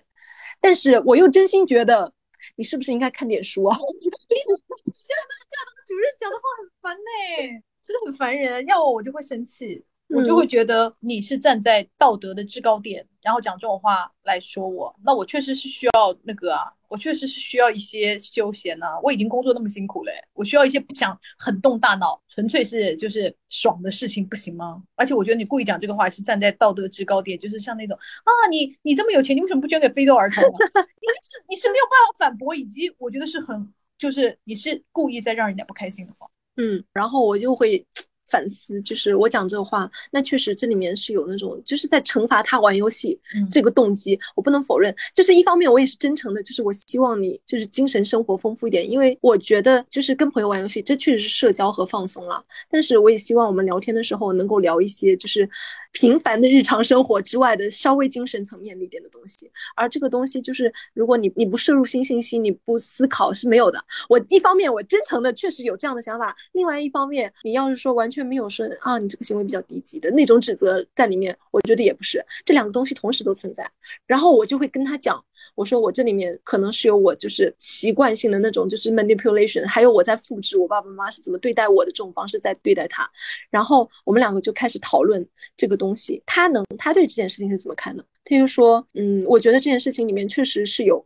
[0.60, 2.14] 但是我又真心觉得，
[2.56, 3.78] 你是不是应该看点书啊？
[3.78, 4.58] 这样的
[4.98, 9.86] 这样的主任讲的话很烦呢，真的很烦人，要我我就会生气。
[10.08, 16.74] 我就会觉得你是站在道德的制高点，然后讲这种话来说我，那我确实是需要那个啊。
[16.88, 24.84] 我确实是需要一些休闲呐、我已经工作那么辛苦了，我需要一些不想很动大脑，纯粹是就是爽的事情，不行吗？
[24.96, 30.52] 而且我觉得你故意讲这个话是站在道德制高点，就是像那种啊，你你这么有钱，你为什么不捐给非洲儿童呢？
[30.62, 36.30] 你就是你是没有办法反驳，以及我觉得是很就是你是故意在让人家不开心的话。
[36.56, 37.88] 嗯，然后我就会
[38.26, 44.96] 反思，就是我讲这个话，那确实这里面是有那种就是在惩罚他玩游戏嗯这个动机，我不能否认。
[45.14, 52.46] 就是一方面我也是真诚的，就是我希望你就是精神生活丰富一点，因为我觉得就是跟朋友玩游戏，这确实是社交和放松了。
[52.70, 55.50] 但是我也希望我们聊天的时候能够聊一些就是
[55.92, 59.52] 平凡的日常生活之外的稍微精神层面一点的东西。
[59.76, 63.86] 而这个东西就是如果你你不摄入新信息，你不思考是没有的。
[64.10, 73.70] 我一方面我真诚的确实有这样的想法，另外一方面你要是说完全没有说啊你这个行为比较低级的那种指责在里面，我觉得也不是，这两个东西同时都存在。
[74.08, 83.12] 然后我就会跟他讲，我说我这里面可能是有我就是习惯性的那种就是 manipulation，还有我在复制我爸爸妈妈是怎么对待我的这种方式在对待他。
[83.50, 88.06] 然后我们两个就开始讨论这个东西，他能他对这件事情是怎么看的？
[88.24, 91.06] 他就说，嗯，我觉得这件事情里面确实是有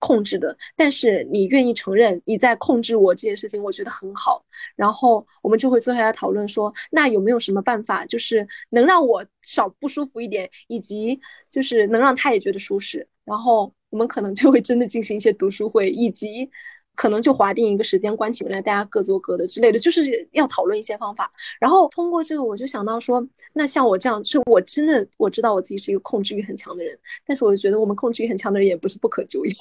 [0.00, 4.44] 控制的，但是你愿意承认你在控制我这件事情，我觉得很好。
[4.74, 11.20] 然后我们就会坐下来讨论说，那有没有什么办法，就是能让我少不舒服一点，以及
[11.50, 13.08] 就是能让他也觉得舒适。
[13.24, 16.50] 然后我们可能就会真的进行一些读书会，以及
[16.96, 21.32] 可能就划定一个时间，关起门来大家各做各的之类的，就是要讨论一些方法。
[21.60, 29.52] 然后通过这个，我就想到说，那像我这样，是我真的我知道我自己是一个控制欲很强的人，但是我觉得我们控制欲很强的人也不是不可救药。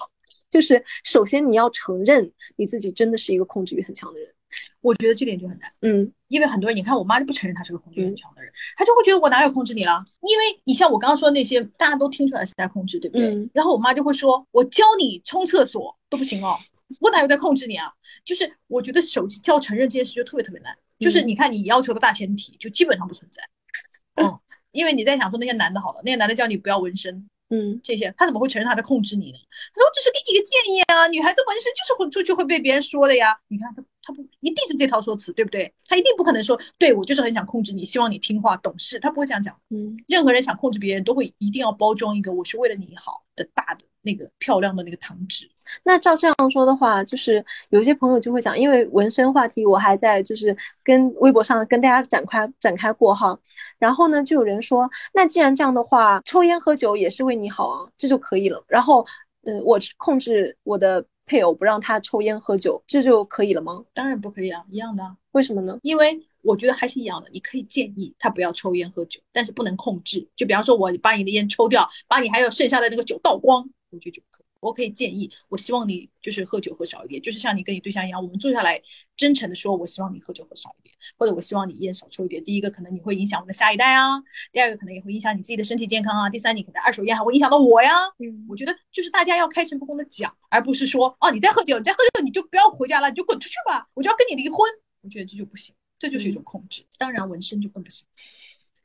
[0.49, 4.33] 就是首先你要承认你自己真的是一个控制欲很强的人，
[4.81, 10.03] 我觉得这点就很难，嗯因为很多人，你看我妈就不承认她是个控制欲很强的人，她就会觉得我哪有控制你了？
[10.21, 13.27] 因为你像我刚刚说的那些，大家都听出来是在控制，对不对？
[13.35, 16.55] 嗯然后我妈就会说，我教你冲厕所都不行哦，
[16.99, 17.93] 我哪有在控制你啊？
[18.25, 23.43] 就是我觉得手机叫承认这件事就特别特别难，就是嗯你看你要求的大前提就基本上不存在，
[24.21, 24.39] 嗯，
[24.71, 29.37] 因为你在想说那些男的好了，那些男的叫你不要纹身，嗯这些，他怎么会承认他在控制你呢？
[29.73, 33.39] 他说我只是给你一个建议啊，女孩子纹身就是会出去会被别人说的呀。
[33.47, 35.73] 你看他他不一定是这套说辞，对不对？
[35.85, 39.59] 他一定不可能说对我就是很想控制你，希望你听话懂事，他不会这样讲。
[39.69, 45.49] 嗯任何人想控制别人都会一定要包装一个我是为了你好的大的那个漂亮的那个糖纸。
[45.83, 53.39] 那照这样说的话，就是有些朋友就会讲，因为纹身话题我还在就是跟微博上跟大家展开展开过哈，
[53.77, 58.63] 然后呢就有人说，那既然这样的话，抽烟喝酒也是为你好啊，这就可以了。
[58.67, 59.05] 然后，
[59.43, 63.83] 呃，我控制我的配偶不让他抽烟喝酒，这就可以了吗？
[63.93, 65.77] 当然不可以啊，一样的啊，为什么呢？
[65.83, 70.29] 因为我觉得还是一样的，你可以建议他不要抽烟喝酒，但是不能控制。
[70.35, 74.45] 就比方说，我把你的烟抽掉，把你还有剩下的那个酒倒光，我觉得就可以。
[74.59, 78.81] 我可以建议，我希望你就是喝酒喝少一点，就是像你跟你对象一样，我们坐下来
[79.15, 82.43] 真诚的说，我希望你喝酒喝少一点，或者我希望你烟少抽一点。
[82.43, 84.21] 第一个可能你会影响我们的下一代啊，
[84.51, 87.95] 第二个可能也会影响你自己的身体健康啊，第三你可能二手烟还会影响到我呀。
[88.19, 94.69] 嗯我觉得就是大家要开诚布公的讲，而不是说哦你在喝酒，你在喝酒你就不要回家了，你就滚出去吧，我就要跟你离婚。
[95.01, 96.83] 我觉得这就不行，这就是一种控制。
[96.97, 98.05] 当然纹身就更不行，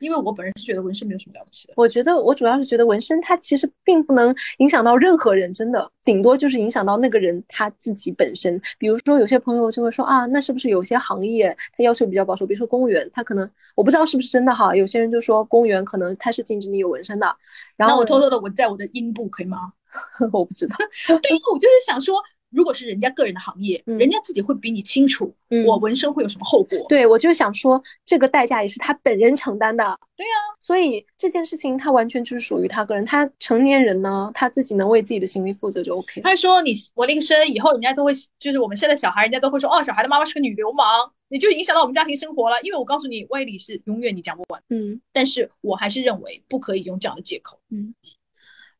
[0.04, 1.74] 因为我本人是觉得纹身没有什么了不起的。
[1.76, 8.60] 我觉得我主要是觉得纹身它其实并不能影响到任何人，真的，顶多就是影响到那个人他自己本身。
[8.78, 12.46] 比如说有些朋友就会说啊，那是不是有些行业他要求比较保守？
[12.46, 17.36] 比如说公务员，他可能我不知道是不是真的哈，有些人就说公务员可能他是禁止你有纹身的，
[17.76, 19.72] 然后那我偷偷的纹在我的阴部可以吗？
[20.32, 20.74] 我不知道，
[21.06, 22.20] 但是我就是想说，
[22.54, 26.86] 如果是人家个人的行业，嗯人家自己会比你清楚嗯我纹身会有什么后果。
[26.88, 29.98] 对我就是想说这个代价也是他本人承担的。
[30.16, 30.30] 对呀、
[30.60, 36.22] 所以这件事情他完全就是属于他个人，他成年人呢，他自己能为自己的行为负责就 OK 了。
[36.22, 42.62] 他说你纹了一个身以后，人家都会就是我们生的小孩，人家都会说哦，小孩的妈妈是个女流氓，你就影响到我们家庭生活了。
[42.62, 44.62] 因为我告诉你，歪理是永远你讲不完。
[44.68, 45.00] 嗯。
[45.12, 47.58] 但是我还是认为不可以用这样的借口。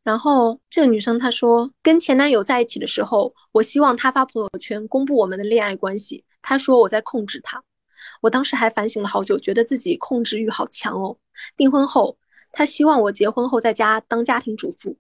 [0.05, 6.25] 然后这个女生她说，跟前男友在一起的时候，我希望他发朋友圈公布我们的恋爱关系。
[6.43, 7.65] 他说我在控制他，
[8.21, 11.17] 我当时还反省了好久，觉得自己控制欲好强哦。
[11.57, 12.19] 订婚后，
[12.53, 14.99] 他希望我结婚后在家当家庭主妇。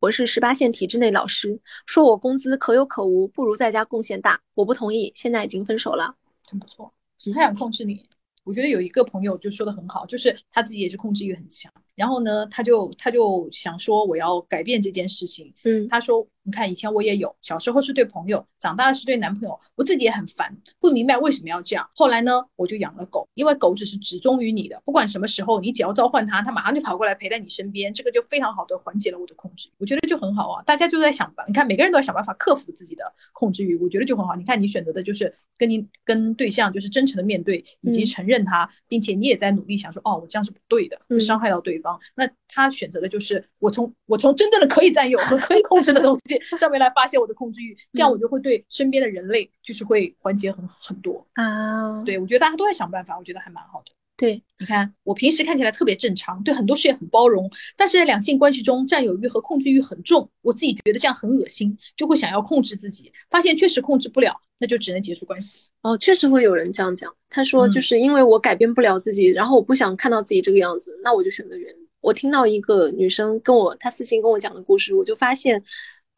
[0.00, 4.40] 我是十八线体制内老师，说我工资可有可无，不如在家贡献大。
[4.56, 6.16] 我不同意，现在已经分手了。
[6.50, 8.04] 很不错，是他想控制你。
[8.42, 15.54] 我觉得有一个朋友就说的很好，就是他自己也是控制欲很强，然后呢，他就他就想说我要改变这件事情。
[15.64, 21.90] 嗯，他说，你看以前我也有，小时候是对朋友，长大是对男朋友，我自己也很烦，不明白为什么要这样。
[21.94, 29.68] 后来呢，我就养了狗，因为狗只是只忠于你的，不管什么时候你只要召唤它，它马上就跑过来陪在你身边，这个就非常好的缓解了我的控制。
[29.78, 34.36] 我觉得就很好啊，大家就在想吧，你看每个人都在想办法克服自己的控制欲，我觉得就很好。
[34.36, 41.79] 你看你选择的就是跟你跟对象就是真诚的面对，以及承认他，并且你也在努力想说，哦，我这样是不对的，会伤害到对方。
[42.14, 52.02] 那他选择的就是我从我从真正的可以占有和可以控制的东西 上面来发泄我的控制欲，这样我就会对身边的人类就是会缓解很很多啊。
[52.04, 53.92] 对，我觉得大家都在想办法，我觉得还蛮好的。
[54.20, 65.70] 对，你看我平时看起来特别正常，对很多事也很包容，但是在两性关系中占有欲和控制欲很重，我自己觉得这样很恶心，就会想要控制自己，发现确实控制不了，那就只能结束关系。
[65.80, 71.88] 哦，确实会有人这样讲，他说就是因为我改变不了自己，然后我不想看到自己这个样子，那我就选择远离。
[72.02, 75.64] 我听到一个女生跟我她私信跟我讲的故事，我就发现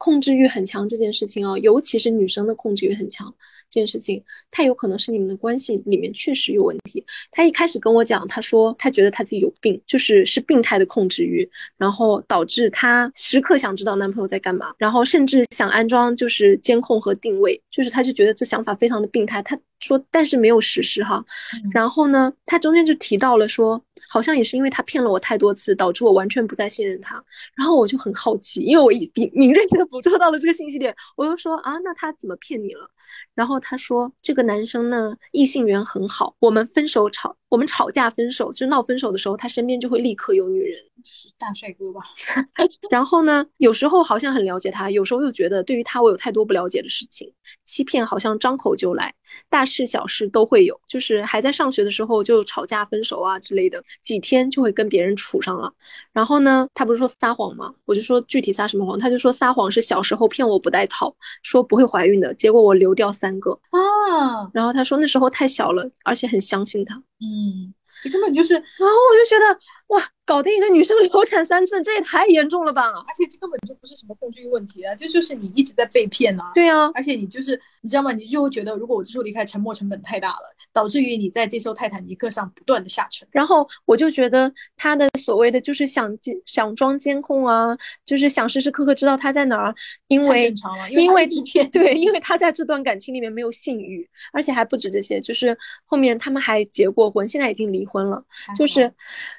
[0.03, 3.35] 控制欲很强这件事情哦，尤其是女生的控制欲很强。
[3.69, 7.05] 这件事情，他有可能是你们的关系里面确实有问题。
[7.31, 19.41] 他一开始跟我讲，他说他觉得他自己有病，就是是病态的控制欲，然后导致他时刻想知道男朋友在干嘛，然后甚至想安装就是监控和定位，就是他就觉得这想法非常的病态。
[19.41, 21.25] 他说，但是没有实施哈。
[21.73, 27.23] 然后呢，他中间就提到了说，好像也是因为他骗了我太多次，导致我完全不再信任他。
[27.55, 32.89] 然后我就很好奇，因为我已敏敏锐的捕捉到了这个信息点，我就说啊，那他怎么骗你了？
[33.35, 36.35] 然后他说，这个男生呢，异性缘很好。
[36.39, 42.01] 我们分手吵，我们吵架分手，就闹分手的时候，他身边就会立刻有女人，就是大帅哥吧。
[42.91, 47.33] 然后呢，有时候好像很了解他，有时候又觉得对于他我有太多不了解的事情。
[47.63, 49.15] 欺骗好像张口就来，
[49.49, 50.79] 大事小事都会有。
[50.87, 55.73] 就是还在上学的时候就吵架分手啊之类的，几天就会跟别人处上了。
[56.11, 57.73] 然后呢，他不是说撒谎吗？
[57.85, 58.99] 我就说具体撒什么谎？
[58.99, 64.51] 他就说撒谎是小时候骗我不戴套，说不会怀孕的，结果我流掉三个啊。
[64.53, 66.95] 然后他说那时候太小了，而且很相信他。
[67.19, 67.73] 嗯，
[68.03, 70.12] 这根本就是，然后我就觉得哇。
[70.25, 72.87] 搞定一个女生流产三次，这也太严重了吧！
[72.87, 76.51] 而且这根本就不是什么控制欲问题啊，这就是你一直在被骗呐。
[76.55, 78.13] 对啊，而且你就是你知道吗？
[78.13, 83.27] 你就会觉得，如果我这时候离开，沉没成本太大了，导致于你在这艘泰坦尼克上不断的下沉。
[83.31, 89.75] 然后我就觉得他的所谓的就是想监想装监控啊，就是想时时刻刻知道他在哪儿，
[90.07, 90.53] 因为
[90.91, 98.23] 因为制片对，因为他在这段感情里面没有信誉，而且还不止这些，就是后面他们还结过婚，现在已经离婚了，
[98.55, 98.93] 就是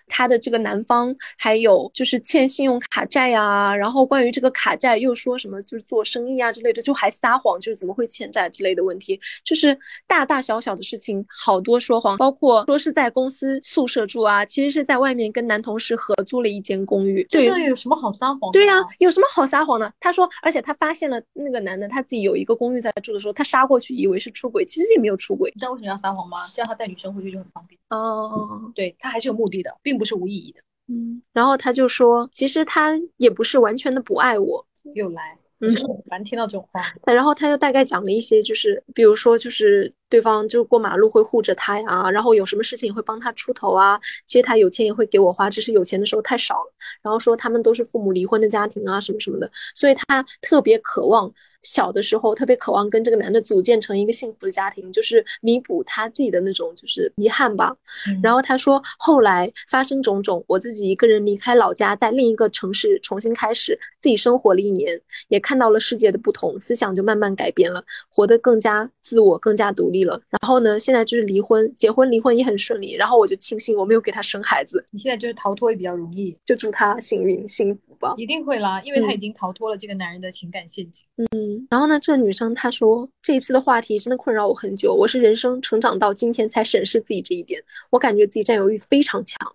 [0.06, 0.73] 他的这个男。
[0.74, 17.24] 男方还有就是欠信用卡债呀，然后关于这个卡债又说什么就是做生意啊之类的，就还撒谎，就是怎么会欠债之类的问题，就是大大小小的事情好多说谎，包括说是在公司宿舍住啊，其实是在外面跟男同事合租了一间公寓。
[17.30, 18.50] 对有什么好撒谎？
[18.50, 19.92] 对呀，有什么好撒谎的？
[20.00, 25.52] 他说，而且他发现了那个男的他自己有一个公寓在住的时候，他杀过去以为是出轨，其实也没有出轨。
[25.54, 26.38] 你知道为什么要撒谎吗？
[26.52, 27.78] 这样他带女生回去就很方便。
[27.90, 30.62] 哦，对他还是有目的的，并不是无意义的。
[30.86, 35.70] 嗯，然后他就说，其实他也不是完全的不爱我，又来，嗯，
[36.10, 36.82] 反正听到这种话。
[37.06, 44.00] 然后他又大概讲了一些，就是比如说，就是对方就过马路会护着他呀，然后有什么事情也会帮他出头啊。
[44.26, 46.72] 其实他有钱也会给我花，只是有钱的时候太少了。
[47.02, 51.34] 然后说他们都是父母离婚的家庭啊，什么什么的，所以他特别渴望。
[51.66, 57.78] 小的时候特别渴望跟这个男的组建成一个幸福的家庭，就是弥补他自己的那种就是遗憾吧。
[58.22, 70.20] 然后他说，后来发生种种，我自己一个人离开老家，在另一个城市重新开始，自己生活了一年，也看到了世界的不同，思想就慢慢改变了，活得更加自我，更加独立了。
[70.30, 72.94] 然后呢，现在就是离婚，结婚离婚也很顺利。
[72.94, 74.84] 然后我就庆幸我没有给他生孩子。
[74.92, 78.14] 你现在就是逃脱也比较容易，就祝他幸运幸福吧。
[78.16, 81.04] 一定会啦，因为他已经逃脱了这个男人的情感陷阱。
[81.16, 81.66] 嗯。
[81.70, 84.94] 然后呢，这个女生她说，这一次的话题真的困扰我很久。
[84.94, 89.54] 我是人生成长到今天才审视自己这一点，我感觉自己占有欲非常强。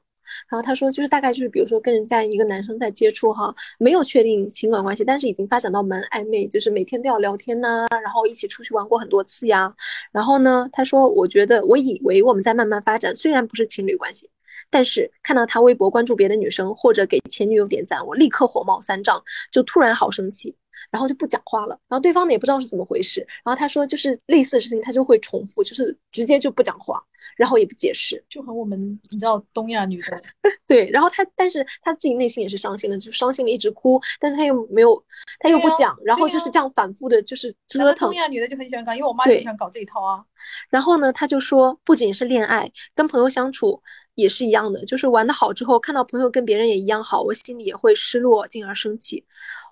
[0.49, 9.75] 然后他说，就是大概就是比如说跟人家一个男生在接触哈，没有确定情感关系，但是已经发展到蛮暧昧，就是每天都要聊天呐，然后一起出去玩过很多次呀。
[10.11, 14.29] 然后呢，他说，我觉得我以为我们在慢慢发展，虽然不是情侣关系，
[14.69, 20.55] 但是看到他微博关注别的女生或者给前女友点赞，我立刻火冒三丈，就突然好生气。
[20.91, 27.03] 然后就不讲话了，然后对方呢也不知道是怎么回事，然后他说就是类似的事情他就会重复，就是直接就不讲话，
[27.39, 28.77] 然后也不解释，就和我们
[29.09, 30.21] 你知道东亚女的，
[30.67, 35.01] 对，然后她但是她自己内心也是伤心的，就伤心的一直哭，但是她又没有，
[35.39, 38.09] 她又不讲，然后就是这样反复的，就是折腾。
[38.09, 40.25] 东亚女的就很喜欢搞，因为我妈就喜欢搞这一套啊。
[40.69, 43.83] 然后呢，她就说，不仅是恋爱，跟朋友相处
[44.15, 49.25] 也是一样的，就是玩的好之后，看到朋友跟别人也一样好，我心里也会失落，进而生气。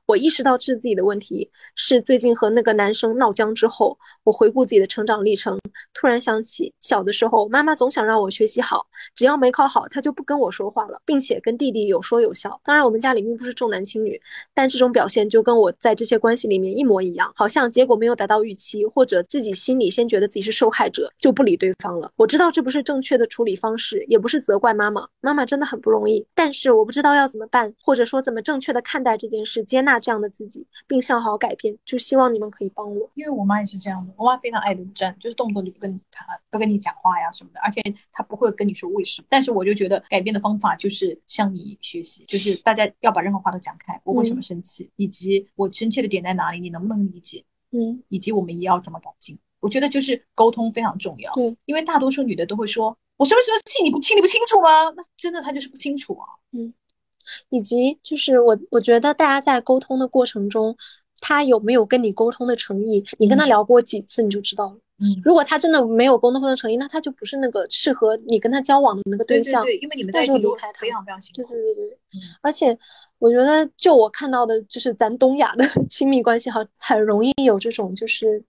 [0.08, 5.60] 我意识到这是自己的问题，是最近和那个男生闹僵之后，我回顾自己的成长历程，
[5.94, 12.62] 突然想起小的时候，妈妈总想让我学习好，只要没考好，她就不跟我说话了，并且跟弟弟有说有笑。
[12.64, 14.22] 当然，我们家里并不是重男轻女，
[14.54, 22.14] 但这种表现就跟我在这些关系里面一模一样，好像结果没有达到预期，或者自己心里先觉得自己是受害者，就不理对方了。
[22.16, 29.97] 我知道这不是正确的处理方式，也不是责怪妈妈，妈妈真的很不容易，但是我不知道要怎么办，或者说怎么正确的看待这件事，接纳。
[30.00, 33.10] 这样的自己，并向好改变，就希望你们可以帮我。
[33.14, 37.82] 因为我妈也是这样的，我妈非常爱冷战，就是动不动就不跟她不跟你讲话呀什么的，而且
[38.12, 39.28] 她不会跟你说为什么。
[39.30, 47.46] 但是我就觉得改变的方法就是向你学习，就是大家要把任何话都讲开，我为什么生气，以及我生气的点在哪里，你能不能理解？
[47.72, 49.38] 嗯，以及我们也要怎么改进？
[49.60, 51.34] 我觉得就是沟通非常重要。
[51.34, 54.90] 对，因为大多数女的都会说，我什么时候气你不气你不清楚吗？
[54.96, 56.28] 那真的她就是不清楚啊。
[56.52, 56.74] 嗯。
[57.50, 60.78] 以及就是我，我觉得大家在沟通的过程中，
[61.22, 63.06] 他有没有跟你沟通的诚意？
[63.18, 64.78] 你跟他聊过几次，你就知道了。
[65.00, 69.64] 嗯，如果他真的没有沟通的诚意，那他就不是那个适合你跟他交往的那个对象。
[69.64, 71.54] 对对，因为你们在一起离开他，非常非常辛苦。
[71.54, 71.98] 对对对对，
[72.42, 72.78] 而且
[73.20, 78.44] 我觉得，就我看到的，就是咱东亚的 亲密关系，哈，很容易有这种就是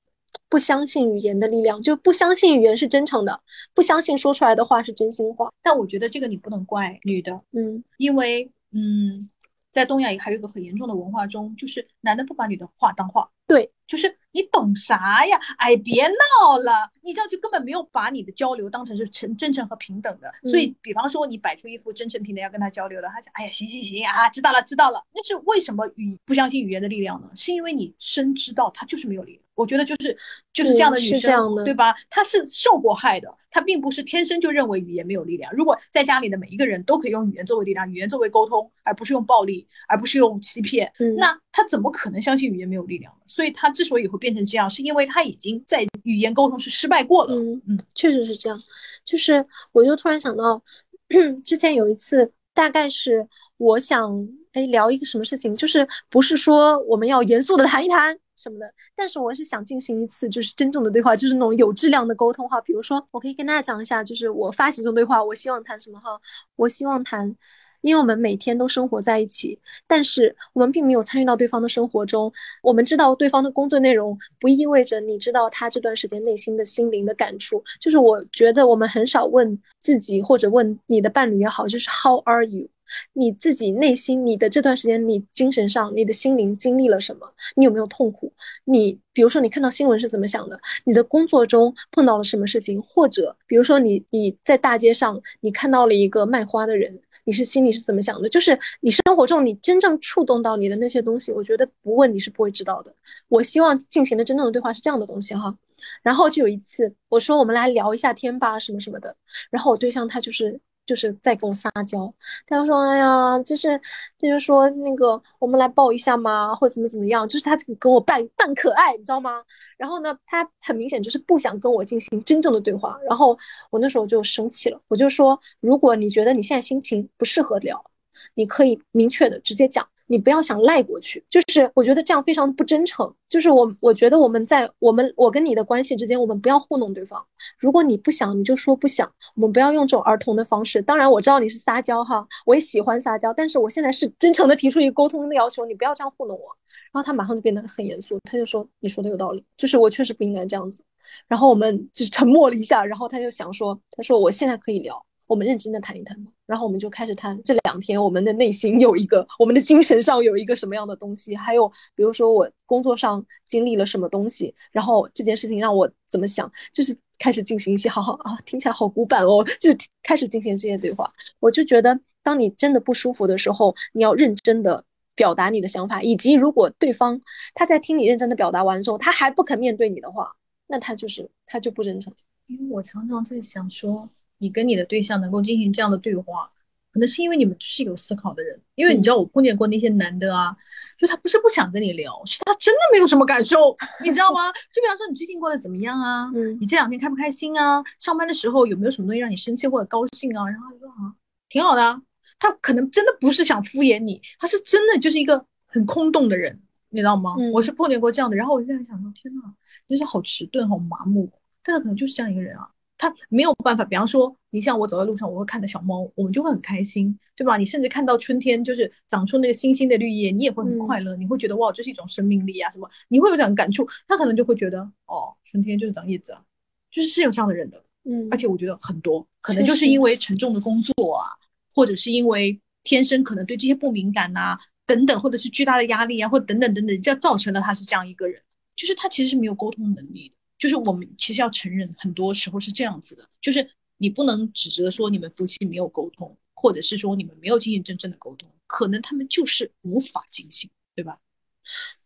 [0.48, 3.40] 不相信语言的力量，就不相信语言是真诚的，
[3.74, 5.52] 不相信说出来的话是真心话。
[5.62, 9.30] 但我觉得这个你不能怪女的，嗯，因为嗯。
[9.70, 15.38] 在东亚也还有一个很严重的文化中，就是男的不把女的话当话，对，就是你懂啥呀？
[15.58, 20.32] 哎，别闹了，你这样就根本没有把你的交流当成是诚真诚和平等的。
[20.42, 25.04] 所以，比方说你摆出一副真诚平等要跟他交流的，他讲，哎呀，行行行啊，知道了知道了。
[25.12, 27.30] 那是为什么语不相信语言的力量呢？
[27.36, 29.42] 是因为你深知道他就是没有力量。
[29.58, 30.16] 我觉得就是
[30.52, 31.96] 就是这样的女生，对吧？
[32.10, 35.52] 她是受过害的，她并不是天生就认为语言没有力量。
[35.52, 43.22] 如果在家里的每一个人都可以用语言作为力量，语言作为沟通，而不是用暴力，而不是用欺骗，那她怎么可能相信语言没有力量呢？
[43.26, 47.34] 所以她之所以会变成这样，是因为她已经在语言沟通是失败过了。
[47.34, 48.60] 嗯嗯，确实是这样。
[49.04, 50.62] 就是我就突然想到，
[51.44, 58.18] 之前有一次，大概是我想哎聊一个什么事情，就是不是说我们要严肃的谈一谈。
[58.38, 62.60] 什么的，但是我是想进行一次就是真正的对话，就是那种有质量的沟通哈。
[62.60, 66.20] 比如说，我可以跟大家讲一下，就是我发起这种对话，我希望谈什么哈？
[66.54, 67.34] 我希望谈，
[67.80, 69.58] 因为我们每天都生活在一起，
[69.88, 72.32] 但是我们并没有参与到对方的生活中。
[72.62, 77.64] 我们知道对方的工作内容，不意味着你知道他这段时间内心的心灵的感触。
[77.80, 82.68] 就是我觉得我们很少问自己，或者问你的伴侣也好，就是 How are you？
[83.12, 87.32] 你自己内心，你的这段时间，你精神上，你的心灵经历了什么？
[87.54, 88.32] 你有没有痛苦？
[88.64, 90.60] 你比如说，你看到新闻是怎么想的？
[90.84, 92.82] 你的工作中碰到了什么事情？
[92.82, 98.28] 或者比如说，你你在大街上，你看到了一个卖花的人，你是心里是怎么想的？
[98.28, 102.94] 就是你生活中你真正触动到你的那些东西，我觉得不问你是不会知道的。
[103.28, 105.56] 我希望进行的真正的对话是这样的东西哈。
[106.02, 109.16] 然后就有一次，我说我们来聊一下天吧，什么什么的。
[109.50, 110.60] 然后我对象他就是。
[110.88, 112.14] 就是在跟我撒娇，
[112.46, 113.78] 他就说：“哎呀，就是，
[114.18, 119.42] 他就说那个，我们来抱一下嘛，或者怎么怎么样。”就是他跟我扮扮可爱，你知道吗？
[119.76, 122.98] 然后呢，他很明显就是不想跟我进行真正的对话。
[123.06, 123.36] 然后
[123.68, 127.84] 我那时候就生气了，我就说：“如果你觉得你现在心情不适合聊，
[128.32, 133.14] 你可以明确的直接讲。”你不要想赖过去，就是我觉得这样非常不真诚。
[133.28, 137.26] 就是我，我觉得我们在我们我跟你的关系之间，我们不要糊弄对方。
[137.58, 139.12] 如果你不想，你就说不想。
[139.36, 140.80] 我们不要用这种儿童的方式。
[140.80, 146.56] 当然我知道你是撒娇哈，我也喜欢撒娇，但是我现在是真诚的提出一个沟通的要求，你不要这样糊弄我。
[146.90, 150.82] 然后他马上就变得很严肃，他就说：“你说的有道理，就是我确实不应该这样子。”
[151.28, 171.12] 然后我们就沉默了一下，然后他就想说：“他说我现在可以聊。”我们认真的谈一谈吗然后我们就开始谈这两天我们的内心有一个，我们的精神上有一个什么样的东西，还有比如说我工作上经历了什么东西，然后这件事情让我怎么想，就是开始进行一些好好啊，听起来好古板哦，就开始进行这些对话。
[171.38, 177.20] 我就觉得，当你真的不舒服的时候，你要认真的表达你的想法，以及如果对方
[177.52, 180.32] 他在听你认真的表达完之后，他还不肯面对你的话，
[180.66, 182.14] 那他就是他就不真诚。
[182.46, 184.08] 因为我常常在想说。
[184.38, 186.50] 你跟你的对象能够进行这样的对话，
[186.92, 190.56] 可可能是因为你们是有思考的人，因为你知道我碰见过那些男的啊，
[190.98, 194.50] 就他不是不想跟你聊，是他真的没有什么感受，你知道吗？
[194.74, 196.28] 就比方说你最近过得怎么样啊？
[196.34, 197.84] 嗯你这两天开不开心啊？
[198.00, 200.44] 上班的时候有没有什么东西让你生气或者高兴啊？
[200.48, 201.14] 然后他说啊，
[201.48, 202.02] 挺好的啊。
[202.40, 207.36] 他可能真的不是想敷衍你，他是真的就是一个很空洞的人，你知道吗？
[207.38, 209.42] 嗯我是碰见过这样的，然后我现在想说，天呐，
[209.88, 211.30] 就是好迟钝，好麻木。
[211.62, 213.84] 但他可能就是这样一个人啊，他没有办法。
[213.84, 217.56] 比方说，你像我走在路上，我会看到小猫，我们就会很开心，对吧？
[217.56, 222.90] 你甚至看到春天就是长出那个新兴的绿叶，你也会很嗯快乐，你会觉得哇，这是一种生命力啊，什么？
[223.08, 223.88] 你会有这种感触。
[224.06, 226.42] 他可能就会觉得，哦，春天就是长叶子啊，
[226.90, 227.84] 就是是有这样的人的。
[228.04, 231.36] 嗯，而且我觉得很多可能就是因为沉重的工作啊，
[231.74, 238.42] 或者是因为天生可能对这些不敏感呐、等等，或者是巨大的压力啊，或等等等等，这样造成了他是这样一个人，
[238.76, 240.34] 就是他其实是没有沟通能力的。
[240.58, 251.20] 就是我们其实要承认，很多时候是这样子的，就是你不能指责说你们夫妻没有沟通，或者是说你们没有进行真正的沟通，可能他们就是无法进行，对吧？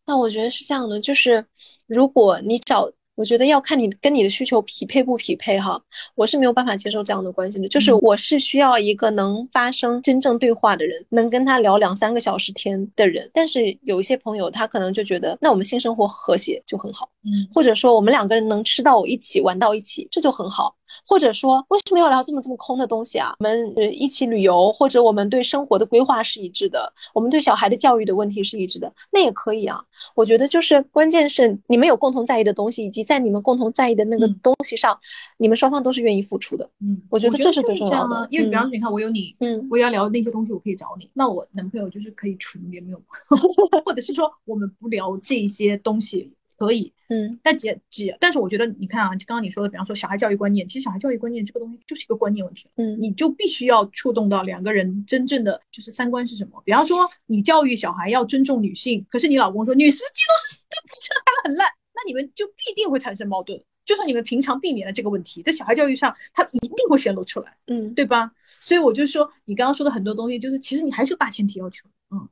[0.05, 1.46] 那我觉得是这样的，就是
[1.86, 2.92] 如果你找，
[3.22, 5.80] 我觉得要看你跟你的需求匹配不匹配哈。
[6.16, 13.30] 我是没有办法接受这样的关系的，就是嗯我是需要一个能发生真正对话的人，能跟他聊两三个小时天的人。
[13.32, 20.74] 但是有一些朋友他可能就觉得，那我们性生活和谐就很好，嗯或者说我们两个人能吃到一起玩到一起，这就很好。
[21.07, 23.34] 或者说，为什么要聊这么这么空的东西啊？
[23.38, 29.84] 我们呃一起旅游，或者我们对生活的规划是一致的，我们对小孩的教育的问题是一致的，那也可以啊。
[30.14, 34.98] 我觉得就是关键是你们有共同在意的东西，以及在你们共同在意的那个嗯东西上，
[35.36, 36.70] 你们双方都是愿意付出的。
[36.80, 41.11] 嗯，我觉得这是最就重要的这样啊，因为比嗯方说，你看我有你，嗯我要聊那些东西，我可以找你。
[41.12, 43.03] 那我男朋友就是可以纯连没有，
[43.84, 46.92] 或者是说我们不聊这些东西可以。
[47.09, 56.62] 嗯但只只，但是我觉得你看啊，就刚刚你说的，比方说小孩教育观念，其实小孩教育观念这个东西就是一个观念问题，嗯你就必须要触动到两个人真正的就是三观是什么。
[56.64, 63.62] 比方说你教育小孩要尊重女性，可是你老公说女司机都是都车开的很烂，那你们就必定会产生矛盾。
[63.84, 67.57] 就算你们平常避免了这个问题，在小孩教育上，他一定会显露出来。
[67.66, 68.30] 嗯，对吧？
[68.61, 71.88] 所以我就说，你刚刚说的很多东西，就是其实你还是有大前提要求。
[72.11, 72.28] 嗯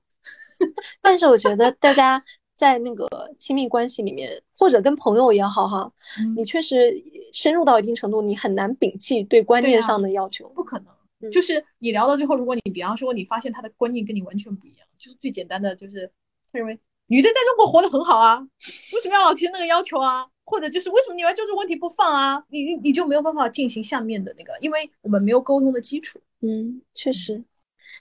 [1.01, 2.23] 但是我觉得大家
[2.61, 3.09] 在那个
[3.39, 5.91] 亲密关系里面，或者跟朋友也好哈，
[6.37, 7.03] 你嗯，确实
[7.33, 10.51] 深入到一定程度，你很难摒弃对观念上的要求。
[10.51, 10.93] 不可能。
[11.23, 16.13] 嗯就是你聊到最后，如果你比方说你发现他的观念跟你完全不一样，就是最简单的，就是
[16.53, 18.47] 他认为女的在中国活得很好啊，
[18.93, 20.27] 为什么要老提那个要求啊？
[20.45, 22.45] 或者就是为什么你要揪住问题不放啊？
[22.51, 26.21] 你你你就没有办法进行下面的那个，因为我们没有沟通的基础。
[26.43, 27.43] 嗯，确实。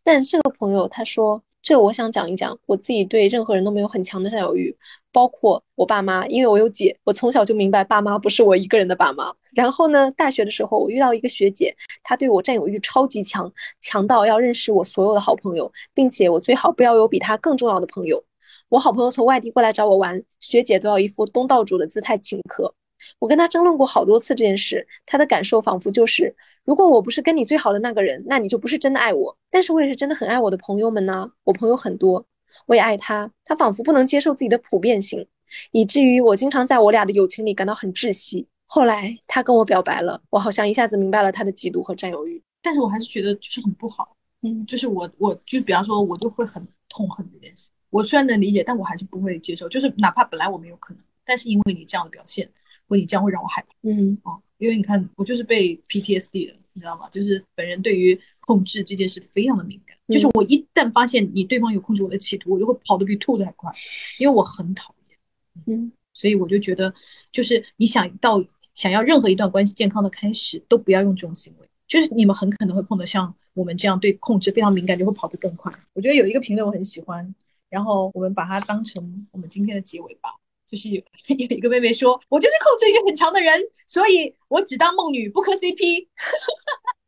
[0.04, 4.76] 但这个朋友他说，这我想讲一讲，我自己对任何人都没有很强的占有欲，
[5.12, 9.36] 包括我爸妈，因为我有姐，我从小就明白爸妈不是我一个人的爸妈。
[9.52, 18.24] 然后呢，大学的时候我遇到一个学姐，她对我占有欲超级强，强到要认识我所有的好朋友，并且我最好不要有比她更重要的朋友。
[18.68, 22.74] 我好朋友从外地过来找我玩，学姐都要一副东道主的姿态请客。
[23.20, 29.38] 我跟他争论过好多次这件事，他的感受仿佛就是，如果我不是跟你最好的那个人，那你就不是真的爱我。
[29.50, 32.26] 但是我也是真的很爱我的朋友们呢，我朋友很多，
[32.66, 35.28] 我也爱他，他仿佛不能接受自己的普遍性，
[35.72, 38.48] 以至于我经常在我俩的友情里感到很窒息。
[38.66, 42.44] 后来他跟我表白了，我好像一下子明白了他的嫉妒和占有欲。
[42.62, 44.16] 但是我还是觉得就是很不好。
[44.42, 47.72] 嗯就是我我就比方说，我就会很痛恨这件事。
[47.90, 49.68] 我虽然能理解，但我还是不会接受。
[49.68, 52.52] 就是哪怕本来我没有可能，但是因为你这样的表现，
[52.90, 54.42] 或你这样会让我害怕嗯哦。
[54.58, 57.08] 因为你看，我就是被 PTSD 的，你知道吗？
[57.10, 59.96] 就是本人对于控制这件事非常的敏感。
[60.10, 63.72] 就是嗯我一旦发现你对方有控制我的企图，我就会跑得比兔子还快，
[64.20, 65.18] 因为我很讨厌。
[65.66, 66.94] 嗯所以我就觉得，
[67.32, 71.68] 就是你想到想要任何一段关系健康的开始，都不要用这种行为。
[71.88, 75.72] 就是你们很可能会碰到像我们这样对控制非常敏感，就会跑得更快。
[75.94, 77.34] 我觉得有一个评论我很喜欢，
[77.70, 80.36] 然后我们把它当成我们今天的结尾吧。
[80.70, 81.02] 就是有
[81.36, 86.08] 有一个妹妹说，我就是控制欲很强的人，所以我只当梦女，不磕 CP。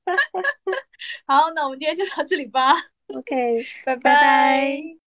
[1.27, 2.73] 好，那我们今天就到这里吧
[3.07, 4.97] ，，OK，拜拜拜。